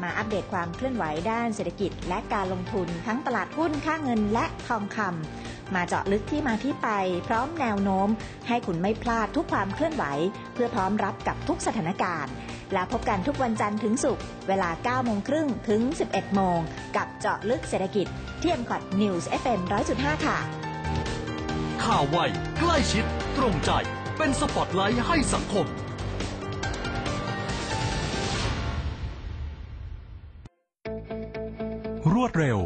[0.03, 6.89] มาอัปเดตความเคลื่อนไหวด้านเศรษฐกิจ และการลงทุนทั้งตลาดหุ้นค่าเงินและทองคำมาเจาะลึกที่มาที่ไป
[7.29, 8.09] พร้อมแนวโน้ม
[8.49, 10.05] ให้คุณไม่พลาดทุกความเคลื่อนไหว
[10.55, 12.33] เพื่อพร้อมรับกับทุกสถานการณ์
[12.73, 15.81] แล้วพบกันทุกวันจันทร์ถึงศุกร์เวลา9โมงครึ่งถึง
[16.11, 16.59] 11 โมง
[16.97, 18.07] กับเจาะลึกเศรษฐกิจ
[18.41, 19.61] ที่ m c o t News FM
[19.93, 20.39] 100.5 ค่ะ
[21.85, 22.19] ข่าวไว
[22.59, 23.05] ใกล้ชิด
[23.39, 23.73] ตรงใจ
[24.19, 25.67] เป็นสปอตไลท์ให้สังคม
[32.13, 32.59] รวดเร็ว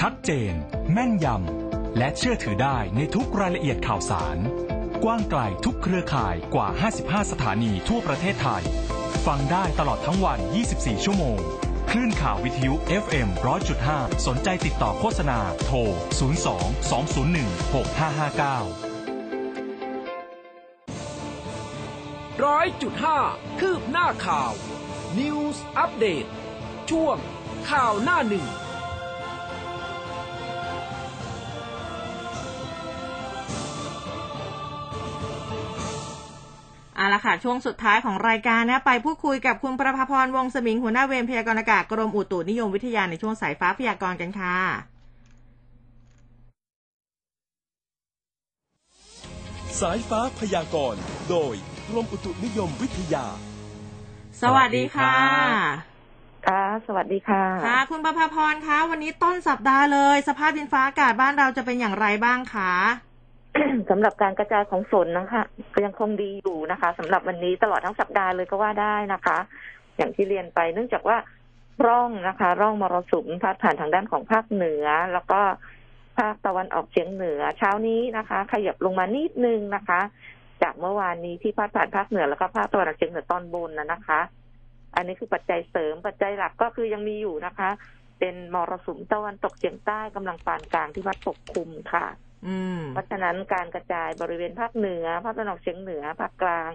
[0.00, 0.52] ชัดเจน
[0.92, 4.36] แม่นยำ และเชื่อถือได้ในทุกรายละเอียดข่าวสาร
[5.04, 6.68] กว้างไกลทุกเครือข่ายกว่า
[7.00, 8.62] 55 สถานีทั่วประเทศไทย
[9.26, 10.38] ฟังได้ตลอดทั้งวัน
[10.72, 11.38] 24 ชั่วโมง
[11.90, 13.28] คลื่นข่าววิทยุ FM
[13.76, 15.88] 100.5 สนใจติดต่อโฆษณา โทร 02
[16.90, 18.93] 201 6559
[22.42, 23.18] ร้อยจุดห้า
[23.60, 24.52] คืบหน้าข่าว
[25.18, 26.24] News อัปเดต
[26.90, 27.16] ช่วง
[27.70, 28.46] ข่าวหน้าหนึ่ง
[36.96, 44.58] เอาละค่ะ ช่วงสุดท้ายของรายการนะไปพูดคุยกับคุณประภาพรวงศ์สมิงหัวหน้าเวรพยากรณ์อากาศกรมอุตุนิยมวิทยาในช่วงสายฟ้าพยากรณ์กันค่ะ
[49.80, 51.56] สายฟ้าพยากรณ์ โดย
[51.88, 53.24] กรมอุตุนิยมวิทยา
[54.42, 55.14] สวัสดีค่ะ
[56.46, 62.72] ค่ะ สวัสดีค่ะ ค่ะ คุณประภาพรคะ วันนี้ต้นสัปดาห์เลย สภาพดินฟ้าอากาศบ้านเราจะเป็นอย่างไรบ้างคะ
[63.90, 65.42] สำหรับการกระจายของฝนนะคะ
[65.74, 69.38] ก็ยังคงดีอยู่นะคะสำหรับวันนี้ตลอดทั้งสัปดาห์เลยก็ว่าได้นะคะ
[69.96, 71.16] อย่างที่เรียนไปเนื่องจากว่า
[71.86, 75.40] ร่องนะคะ ร่องมรสุมพาดผ่านทางด้านของภาคเหนือ แล้วก็
[76.18, 80.00] ภาคตะวันออกเฉียงเหนือ เช้านี้นะคะ ขยับลงมานิดนึงนะคะ
[80.64, 84.20] จากเมื่อวานนี้ที่พาดผ่านภาคเหนือแล้วก็ภาคตะวันออกเฉียงเหนือตอนบนนะนะคะ
[84.96, 87.70] อันนี้คือปัจจัยเสริมปัจจัยหลักก็คือยังมีอยู่นะคะ
[88.18, 92.06] เป็นมรสุมตะวันตกเฉียงใต้กำลังปานกลางที่พัดปกคลุมค่ะ
[92.46, 96.70] อืมเพราะฉะนั้นการกระจายบริเวณภาคเหนือภาคตะวันออกเฉียงเหนือภาคกลาง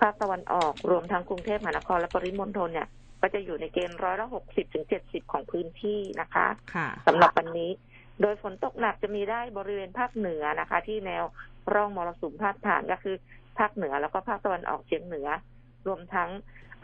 [0.00, 2.88] ภาคตะวันออกรวมทั้งกรุงเทพมหานครและปริมณฑลเนี่ย
[3.20, 7.70] ก็จะอยู่ในเกณฑ์ร้อยละหกสิบถึงเจ็ดสิบของพื้นที่นะคะค่ะสำหรับวันนี้
[8.22, 11.24] โดยฝนตกหนักจะมีได้บริเวณภาคเหนือนะคะ ที่แนว
[11.74, 13.16] ร่องมรสุมพาดผ่านก็คือ
[13.58, 15.28] ภาคเหนือแล้วก็ภาคตะวันออกเฉียงเหนือ
[15.86, 16.30] รวมทั้ง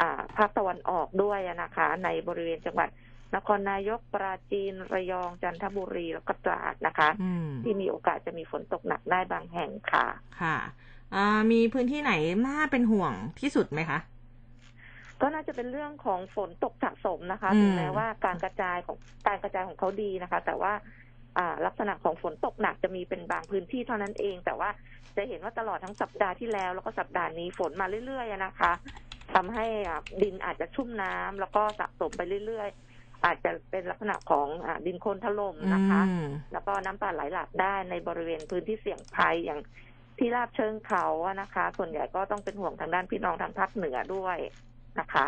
[0.01, 2.89] อ่าภาคตะวันออกด้วยนะคะ ในบริเวณจังหวัด
[3.35, 10.07] นครนายกปราจีนระยองจันทบุรีแล้วก็ตราดนะคะอืมที่มีโอกาสจะมีฝนตกหนักได้บางแห่งค่ะ
[10.41, 10.57] ค่ะ
[11.15, 12.13] อ่ามีพื้นที่ไหน
[12.47, 13.99] น่าเป็นห่วงที่สุดไหมคะ
[15.21, 20.83] ก็น่าจะเป็นเรื่องของฝนตกสะสมนะคะอืมถึงแม้ว่าการกระจายของการกระจายของเขาดีนะคะ แต่ว่าอ่า
[21.67, 24.71] ลักษณะของฝนตกหนักจะมีเป็นบางพื้นที่เท่านั้นเอง แต่ว่า
[25.17, 28.73] จะเห็นว่าตลอดทั้งสัปดาห์ที่แล้ว แล้วก็สัปดาห์นี้ฝนมาเรื่อยๆอะนะคะ
[29.35, 39.61] ทำให้อ่าดินอาจจะชุ่มน้ำแล้วก็สะสมไปเรื่อยๆ อาจจะเป็นลักษณะของอ่าดินโคลนถล่มนะคะอืมแล้วก็น้ำป่าไหลหลากได้ในบริเวณพื้นที่เสี่ยงภัยอย่าง
[40.19, 44.39] ที่ราบเชิงเขาอะนะคะ ส่วนใหญ่ก็ต้องเป็นห่วงทางด้านพี่น้องทางภาคเหนือด้วย
[45.01, 45.27] นะคะ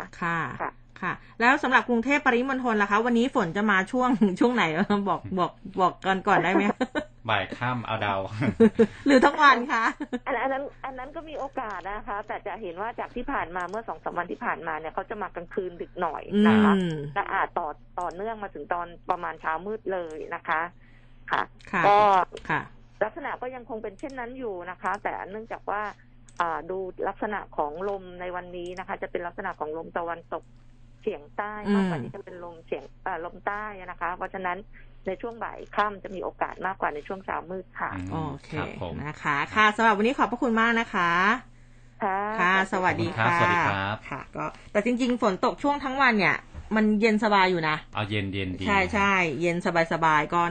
[0.61, 0.71] ค่ะ
[1.01, 4.63] ค่ะค่ะ แล้วสำหรับกรุงเทพปริมณฑลล่ะคะ วันนี้ฝนจะมาช่วงช่วงไหน
[5.09, 6.63] บอกบอกบอกกันก่อนได้ไหม
[7.29, 8.15] บ่ายค่ำเอาเดา
[9.05, 9.83] หรือทั้งวันคะ
[10.27, 17.67] อันอันนั้น อันนั้นก็มีโอกาสนะคะ แต่จะเห็นว่าจากที่ผ่านมาเมื่อสองสามวันที่ผ่านมาเนี่ยเขาจะมากลางคืนดึกหน่อยอืนะคะมและอาจต่อ
[17.99, 20.61] ต่อเนื่องมาถึงตอนประมาณเช้ามืดเลยนะคะ
[21.31, 21.97] ค่ะค่ะก็
[22.49, 22.61] ค่ะ
[23.03, 25.81] ลักษณะก็ยังคงเป็นเช่นนั้นอยู่นะคะ แต่เนื่องจากว่า
[26.41, 26.77] อ่าดู
[27.07, 30.43] ลักษณะของลมในวันนี้นะคะ จะเป็นลักษณะของลมตะวันตก
[30.76, 34.57] เฉียงใต้มากกว่าอืมที่จะเป็นลมเฉียงอ่าลมใต้นะคะ เพราะฉะนั้น
[35.07, 41.11] ในช่วงบ่ายค่ำจะมีโอกาสมากกว่าในช่วงเช้ามืดค่ะอืมโอเคครับผมนะคะ ค่ะสำหรับวันนี้ขอบพระคุณมากนะคะ
[42.03, 46.37] ค่ะค่ะสวัสดีขอบค่ะคุณครับสวัสดีครับค่ะ ก็แต่จริง ๆ ฝนตกช่วงทั้งวันเนี่ย
[46.75, 50.41] มันเย็นสบายอยู่นะเอาเย็นเย็นดีใช่ใช่เย็นสบายสบายๆก็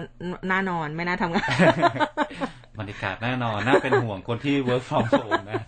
[0.50, 1.48] น่านอนไม่น่าทำงาน
[2.78, 5.62] บรรยากาศแน่นอนน่าเป็นห่วงคนที่ work from home นะ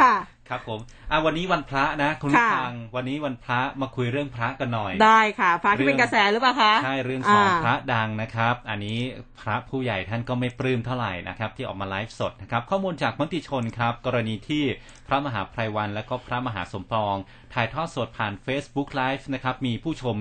[0.00, 0.14] ค่ะ
[0.50, 0.80] ครับผม
[1.10, 8.98] อะวันนี้วันพระนะ คุณผู้ค่ะฟังวันนี้วันพระมาคุยเรื่องพระกันหน่อย ได้ค่ะฟ้าที่เรื่เป็องนกระแสหรือเปล่าคะใช่เรื่องของาพระดังนะครับ อันนี้
[9.40, 14.64] พระผู้ใหญ่ท่านก็ไม่ปลื้มเท่าไหร่นะครับ ที่ออกมาไลฟ์สดนะครับ ข้อมูลจากมติชนครับ กรณีที่
[15.08, 17.14] พระมหาไพรวัน และก็พระมหาสมปอง
[17.54, 20.16] ถ่ายทอดสดผ่าน Facebook Live นะครับ มีผู้ชม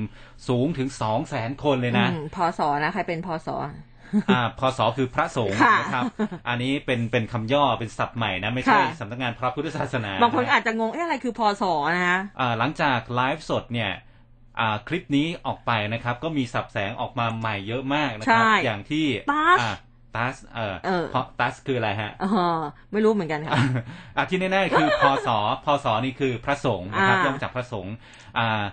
[0.47, 3.49] สูงถึง2 0 0 0 0 0 คนเลยนะอืมพศนะใครเป็นพศ
[4.29, 6.03] อ่าพศคือพระสงฆ์ค่ะนะครับ
[6.47, 11.63] อันนี้เป็นเป็นคำย่อเป็นศัพท์ใหม่นะ ไม่ใช่ค่ะสำนักงานพระพุทธศาสนา บางคนอาจจะงงเอ๊ะอะไรคือพศ
[11.95, 13.91] นะคะอ่าหลังจากไลฟ์สดเนี่ย
[14.59, 19.75] อ่าคลิปนี้ออกไปนะครับ ก็มีสับแสงออกมาใหม่เยอะมากนะครับใช่อย่างที่ตัสอ่า
[20.15, 22.59] ตัสเออเออเพราะตัสคืออะไรฮะเออ
[22.91, 23.53] ไม่รู้เหมือนกันค่ะ
[24.17, 25.29] อะที่แน่ๆคือพศ
[25.65, 27.95] พศนี่คือพระสงฆ์นะครับอ่าย่อมาจากพระสงฆ์
[28.37, 28.63] อ่า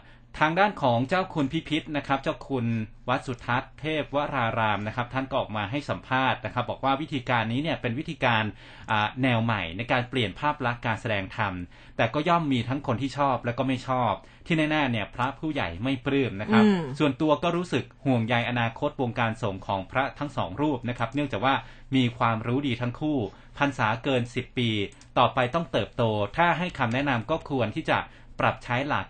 [0.41, 2.67] ทางด้านของเจ้าคุณพิพิธนะครับ เจ้าคุณ
[3.09, 8.45] วัดสุทัศน์เทพวรารามนะครับ ท่านก็ออกมาให้สัมภาษณ์นะครับ บอกว่าวิธีการนี้เนี่ยเป็นวิธีการ
[8.91, 11.53] อ่าแนวใหม่ในการเปลี่ยนภาพลักษณ์การแสดงธรรม
[11.97, 14.13] แต่ก็ย่อมมีทั้งคนที่ชอบและก็ไม่ชอบ
[14.47, 21.55] ที่แน่ๆเนี่ยพระผู้ใหญ่ไม่ปลื้มนะครับอืมส่วนตัวก็รู้สึกห่วงใยอนาคตวงการสงฆ์ของพระทั้งสองรูปนะครับ เนื่องจากว่า
[21.97, 23.19] มีความรู้ดีทั้งคู่
[23.59, 24.71] พรรษาเกิน 10 ปี
[25.19, 26.03] ต่อไปต้องเติบโต
[26.37, 27.99] ถ้าให้คำแนะนำก็ควรที่จะ
[28.41, 29.07] ปรับใช้หลัก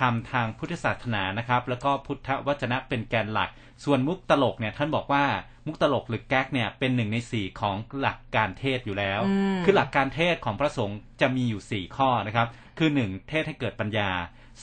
[0.00, 3.50] ทำทางพุทธศาสนานะครับ แล้วก็พุทธวจนะเป็นแกนหลัก
[3.84, 5.24] ส่วนมุกตลกเนี่ยท่านบอกว่า
[5.66, 13.28] มุกตลกหรือแก๊กเนี่ยเป็นหนึ่งในสี่ของหลักการเทศอยู่แล้วอืมคือหลักการเทศของพระสงฆ์จะมีอยู่4ข้อนะครับ คือ 1.
[13.28, 14.10] เทศให้เกิดปัญญา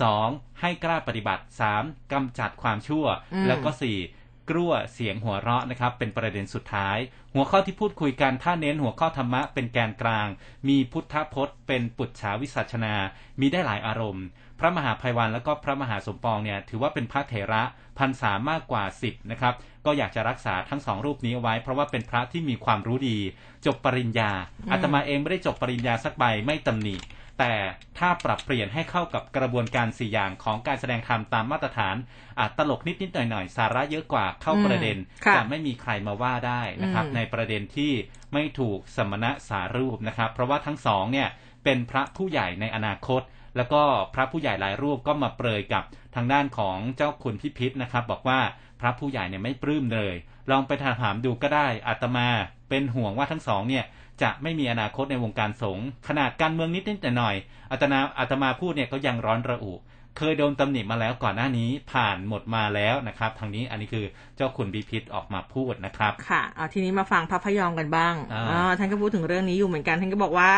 [0.03, 0.61] 2.
[0.61, 1.43] ให้กล้าปฏิบัติ
[1.77, 2.11] 3.
[2.13, 4.18] กำจัดความชั่วอืมแล้วก็ 4.
[4.49, 6.97] กลั้วเสียงหัวเราะนะครับ เป็นประเด็นสุดท้าย
[7.33, 10.27] หัวข้อที่พูดคุยกันถ้าเน้นหัวข้อธรรมะเป็นแกนกลาง
[10.67, 12.95] มีพุทธพจน์ เป็นปุจฉาวิสัชนา
[13.39, 14.25] มีได้หลายอารมณ์
[14.59, 17.63] พระมหาภัยวันแล้วก็พระมหาสมปองเนี่ยถือว่าเป็นพระเถระ
[17.99, 19.53] พรรษามากกว่า10นะครับ
[19.85, 23.17] ก็อยากจะรักษาทั้งสองรูปนี้ไว้ เพราะว่าเป็นพระที่มีความรู้ดี
[23.65, 24.31] จบปริญญา
[24.71, 26.95] อาตมาเองไม่ได้จบปริญญาสักใบไม่ตำหนิ
[27.39, 27.53] แต่
[27.97, 31.95] ถ้าปรับเปลี่ยนให้เข้ากับกระบวนการสี่อย่างของการแสดงธรรมตามมาตรฐาน
[32.39, 37.91] อาจตลกนิดนิดๆหน่อยหน่อยๆสาระเยอะกว่าเข้าประเด็นค่ะจะไม่มีใครมาว่าได้นะครับอืมในประเด็นที่
[38.33, 41.27] ไม่ถูกสมณะสารูปนะครับ เพราะว่าทั้งสองเนี่ย
[41.63, 43.21] เป็นพระผู้ใหญ่ในอนาคต
[43.57, 43.81] แล้วก็
[44.13, 45.83] พระผู้ใหญ่หลายรูปก็มาเปรยกับ
[46.15, 48.39] ทางด้านของเจ้าคุณพิพิธนะครับ บอกว่า
[48.81, 50.15] พระผู้ใหญ่เนี่ยไม่ปลื้มเลย
[50.49, 50.71] ลองไป
[51.01, 52.27] ถามดูก็ได้อาตมา
[52.69, 53.85] เป็นห่วงว่าทั้งสองเนี่ย
[54.21, 57.35] จะไม่มีอนาคตในวงการสงฆ์ขนาดการเมืองนิดนิดหน่อยหน่อย
[57.71, 59.73] อาตนาอาตมาพูดเนี่ยก็ยังร้อนระอุ
[60.17, 64.05] เคยโดนตำหนิมาแล้วก่อนหน้านี้ผ่านหมดมาแล้วนะครับ ทางนี้อันนี้คือ
[64.37, 70.53] เจ้าคุณบิพิษออกมาพูดนะครับ ค่ะเอาทีนี้มาฟังพระพยอมกันบ้างอ่าอ่าท่านก็พูดถึงเรื่องนี้อยู่เหมือนกัน ท่านก็บอกว่า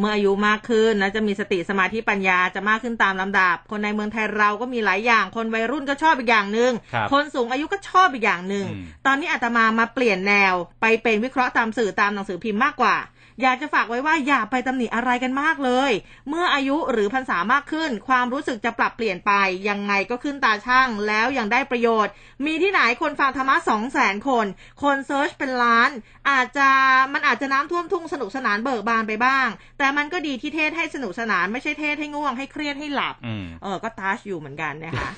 [0.00, 12.96] เมื่ออายุมากขึ้นนะจะมีสติสมาธิปัญญาจะมากขึ้นตามลำดับ คนในเมืองไทยเราก็มีหลายอย่าง คนวัยรุ่นก็ชอบอีกอย่างหนึ่งครับคนสูงอายุก็ชอบอีกอย่างหนึ่งอืมตอนนี้อาตมามาเปลี่ยนแนวไปเป็นวิเคราะห์ตามสื่อตามหนังสือพิมพ์มากกว่า
[13.42, 15.92] อยากจะฝากไว้ว่าอย่าไปตำหนิอะไรกันมากเลย
[16.28, 19.32] เมื่ออายุหรือพรรษามากขึ้น ความรู้สึกจะปรับเปลี่ยนไป
[19.68, 22.12] ยังไงก็ขึ้นตาช่างแล้วยังได้ประโยชน์
[22.46, 24.46] มีที่ไหนคนฟังธรรมะสองแสนคน
[24.82, 25.90] คนเซิร์ชเป็นล้าน
[26.30, 26.68] อาจจะ
[27.12, 35.10] มันอาจจะน้ำท่วมทุ่งสนุกสนานเบิกบานไปบ้าง แต่มันก็ดีที่เทศให้สนุกสนานไม่ใช่เทศให้ง่วงให้เครียดให้หลับอืมเออก็ตาชอยู่เหมือนกันนะคะ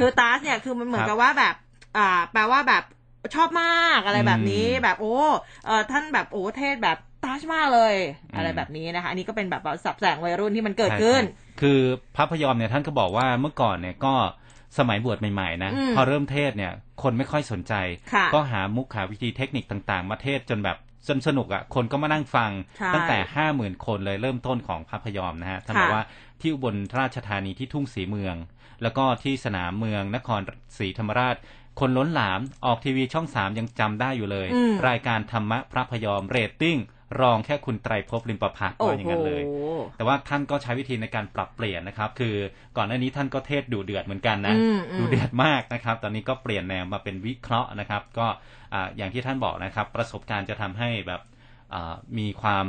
[0.00, 1.54] คือตาชเนี่ยคือมันเหมือนกับว่าแบบ
[1.96, 2.84] อ่าแปลว่าแบบ
[3.34, 5.16] ชอบมากอะไรแบบนี้อืมแบบโอ้
[5.66, 7.94] เออท่านแบบโอ้เทศแบบ ตาชมากเลย
[8.32, 11.80] อืมอะไรแบบนี้นะคะ อันนี้ก็เป็นแบบว่าสับแสงวัยรุ่นที่มันเกิดขึ้นใช่ครับคือ
[12.16, 14.14] พระพยอมเนี่ยท่านก็บอกว่าเมื่อก่อนเนี่ยก็
[14.78, 17.74] สมัยบวชใหม่ๆนะอืมพอเริ่มเทศเนี่ย คนไม่ค่อยสนใจ
[18.14, 20.76] ค่ะก็หามุกหาวิธีเทคนิคต่างๆ มาเทศจนแบบ
[21.08, 26.04] สนสนุกอะ คนก็มานั่งฟังใช่ตั้งแต่ห้าหมื่นคนเลยเริ่มต้นของพระพยอมนะฮะท่านค่ะบอกว่า
[26.40, 28.36] ที่อุบลราชธานีที่ทุ่งศรีเมือง
[28.82, 30.40] แล้วก็ที่สนามเมืองนคร
[30.78, 31.36] ศรีธรรมราช
[31.80, 36.78] คนล้นหลามออกทีวีช่องสามยังจำได้อยู่เลยอืมรายการธรรมะพระพยอมเรตติ้ง
[37.20, 39.42] รองแค่คุณไตรภพลิมประพักโอ้ว่าอย่างโหนั้นเลย
[39.96, 42.34] แต่ว่าท่านก็ใช้วิธีในการปรับเปลี่ยนนะครับ คือ
[42.76, 48.26] ก่อนหน้านี้ท่านก็เทศดูเดือดเหมือนกันนะอืมอืมดูเดือดมากนะครับ ตอนนี้ก็เปลี่ยนแนวมาเป็นวิเคราะห์นะครับ ก็
[48.74, 51.20] อ่าอย่างที่ท่านบอกนะครับ ประสบการณ์จะทำให้แบบ
[51.74, 52.66] อ่ามีความ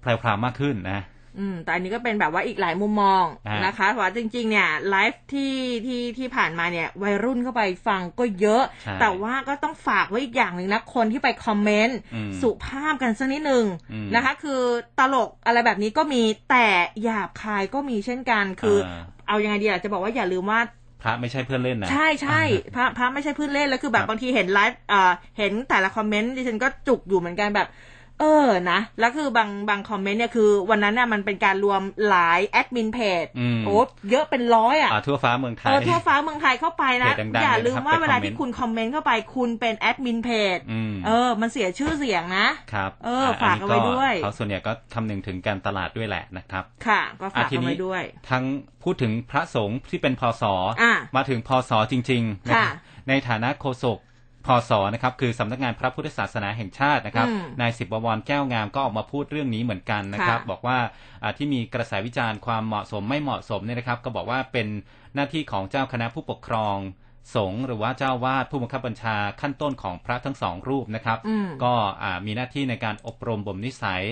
[0.00, 1.00] แพรวๆมากขึ้นนะ
[1.38, 5.54] อืมแต่อันนี้ก็เป็นแบบว่าอีกหลายมุมมองอ่านนะคะเพราะว่าจริง ๆ เนี่ยไลฟ์ที่
[5.86, 14.62] ที่ที่ผ่านมาเนี่ยวัยรุ่นเข้าไปฟังก็เยอะใช่แต่ว่าก็ต้องฝากไว้อีกอย่างหนึ่งนะคนที่ไปคอมเมนต์อืมสุภาพกันสักนิดหนึ่งอืมนะคะ คือ
[14.98, 16.66] ตลกอะไรแบบนี้ก็มีแต่
[17.02, 20.60] หยาบคายก็มีเช่นกัน คืออาเอายังไงดีอะจะบอกว่าอย่าลืมว่า
[21.02, 22.42] พระไม่ใช่เพื่อนเล่นนะใช่ใช่
[22.74, 33.76] พระพระไม่ใช่พื้นเล่นแล้วคือแบครับบบางทีเห็นไลฟ์เอ่อเห็นแต่ละคอมเมนต์ดิฉันก็จุกอยู่เหมือนกันแบบเออนะแล้วคือบางบางคอมเมนต์เนี่ยคือ วันนั้นน่ะมันเป็นการรวมหลายแอดมินเพจอืมโอ้
[34.10, 48.44] เยอะเป็นร้อยอะอ่าทั่วฟ้าเมืองไทเอยอทั่วฟ้าเมืองไทยเข้าไปนะเพจดังๆอย่าลืมว่าเลยนะครับเวลาไปคอมเมนต์ที่คุณคอมเมนต์เข้าไปคุณเป็นแอดมินเพจอืมเออ มันเสียชื่อเสียงนะครับเออฝากเอาไว้ด้วยเขาส่วนใหญ่ก็คำนึงถึงการตลาดด้วยแหละนะครับ ค่ะ ก็ฝากอะทีเอานี้ไว้ด้วย ทั้ง
[48.82, 52.76] พูดถึงพระสงฆ์ที่เป็นพศอะมาถึงพศจริงๆนะค่ะครับ
[53.08, 53.98] ในฐานะโฆษก
[54.46, 60.78] พศนะครับคือสำนักงานพระพุทธศาสนาแห่งชาตินะครับอืมนายสิบบวรแก้วงามก็ออกมาพูดเรื่องนี้เหมือนกันนะครับค่ะบอกว่า
[61.22, 64.66] อ่าที่มีกระแสวิจารณ์ความเหมาะสมไม่เหมาะสมเนี่ยนะครับ ก็บอกว่าเป็น
[65.14, 66.76] หน้าที่ของเจ้าคณะผู้ปกครอง
[67.34, 74.02] สงฆ์หรือว่าเจ้าวาดผู้บังคับบัญชาขั้นต้นของพระทั้งสองรูปนะครับอืมก็อ่ามีหน้าที่ในการอบรมบ่มนิสัย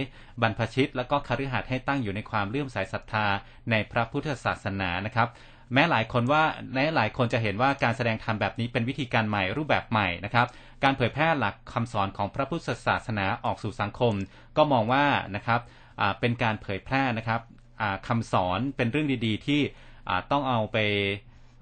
[0.42, 3.26] บรรพชิต และก็คฤหัสถ์ให้ตั้งอยู่ในความเลื่อมใสศรัทธา
[3.70, 5.28] ในพระพุทธศาสนานะครับ
[5.72, 6.42] แม้หลายคนว่า
[6.74, 10.46] แม้หลายคนจะเห็นว่าการแสดงธรรมแบบนี้เป็นวิธีการใหม่รูปแบบใหม่นะครับ
[10.84, 14.14] การเผยแพร่หลักคำสอนของพระพุทธศาสนาออกสู่สังคม
[14.56, 15.04] ก็มองว่า
[15.36, 15.60] นะครับ
[16.00, 17.40] อ่าเป็นการเผยแพร่นะครับ
[17.80, 19.60] อ่าคำสอนเป็นเรื่องดีๆ ที่
[20.08, 20.76] อ่าต้องเอาไป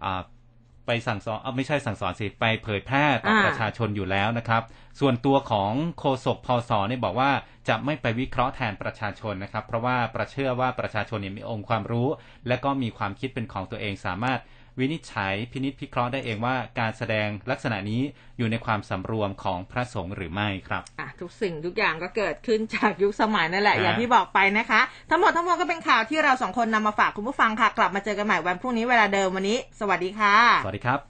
[0.05, 0.23] อ่า
[0.91, 4.63] ไปสั่งสอนเอ้าไม่ใช่สั่งสอนสิไปเผยแพร่ต่อประชาชนอยู่แล้วนะครับ
[5.01, 7.31] ส่วนตัวของโฆษกพศเนี่ยบอกว่า
[7.69, 12.09] จะไม่ไปวิเคราะห์แทนประชาชนนะครับ เพราะว่าประเชื่อว่าประชาชนเนี่ยมีองค์ความรู้
[12.49, 14.41] และก็มีความคิดเป็นของตัวเองสามารถ
[14.81, 18.03] วินิจฉัยพินิจพิเคราะห์ได้เองว่าการแสดงลักษณะนี้
[18.39, 31.01] อยู่ในความสำรวมของพระสงฆ์หรือไม่ครับอะทุกสิ่งทุกอย่างก็เกิดขึ้นจากยุคสมัยนั่นแหละฮะอย่างที่บอกไปนะคะ ทั้งหมดทั้งมวลก็เป็นข่าวที่เราสองคนนำมาฝากคุณผู้ฟังค่ะ กลับมาเจอกันใหม่วันพรุ่งนี้เวลาเดิมวันนี้ สวัสดีค่ะ สวัสดีครับ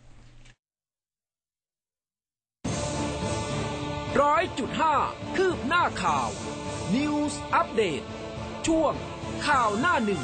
[4.23, 4.95] ร้อยจุดห้า
[5.37, 6.29] คืบหน้าข่าว
[6.95, 8.03] News อัปเดต
[8.67, 8.93] ช่วง
[9.47, 10.23] ข่าวหน้าหนึ่ง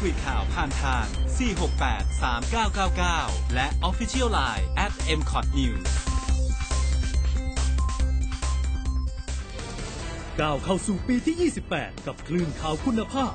[0.00, 1.04] คุยข่าวผ่านทาง
[1.38, 2.22] 468
[2.72, 5.88] 3999 และ Official Line at m c o t News
[10.40, 11.36] ก้าวเข้าสู่ปีที่
[11.72, 13.34] 28 กับคลื่นข่าวคุณภาพ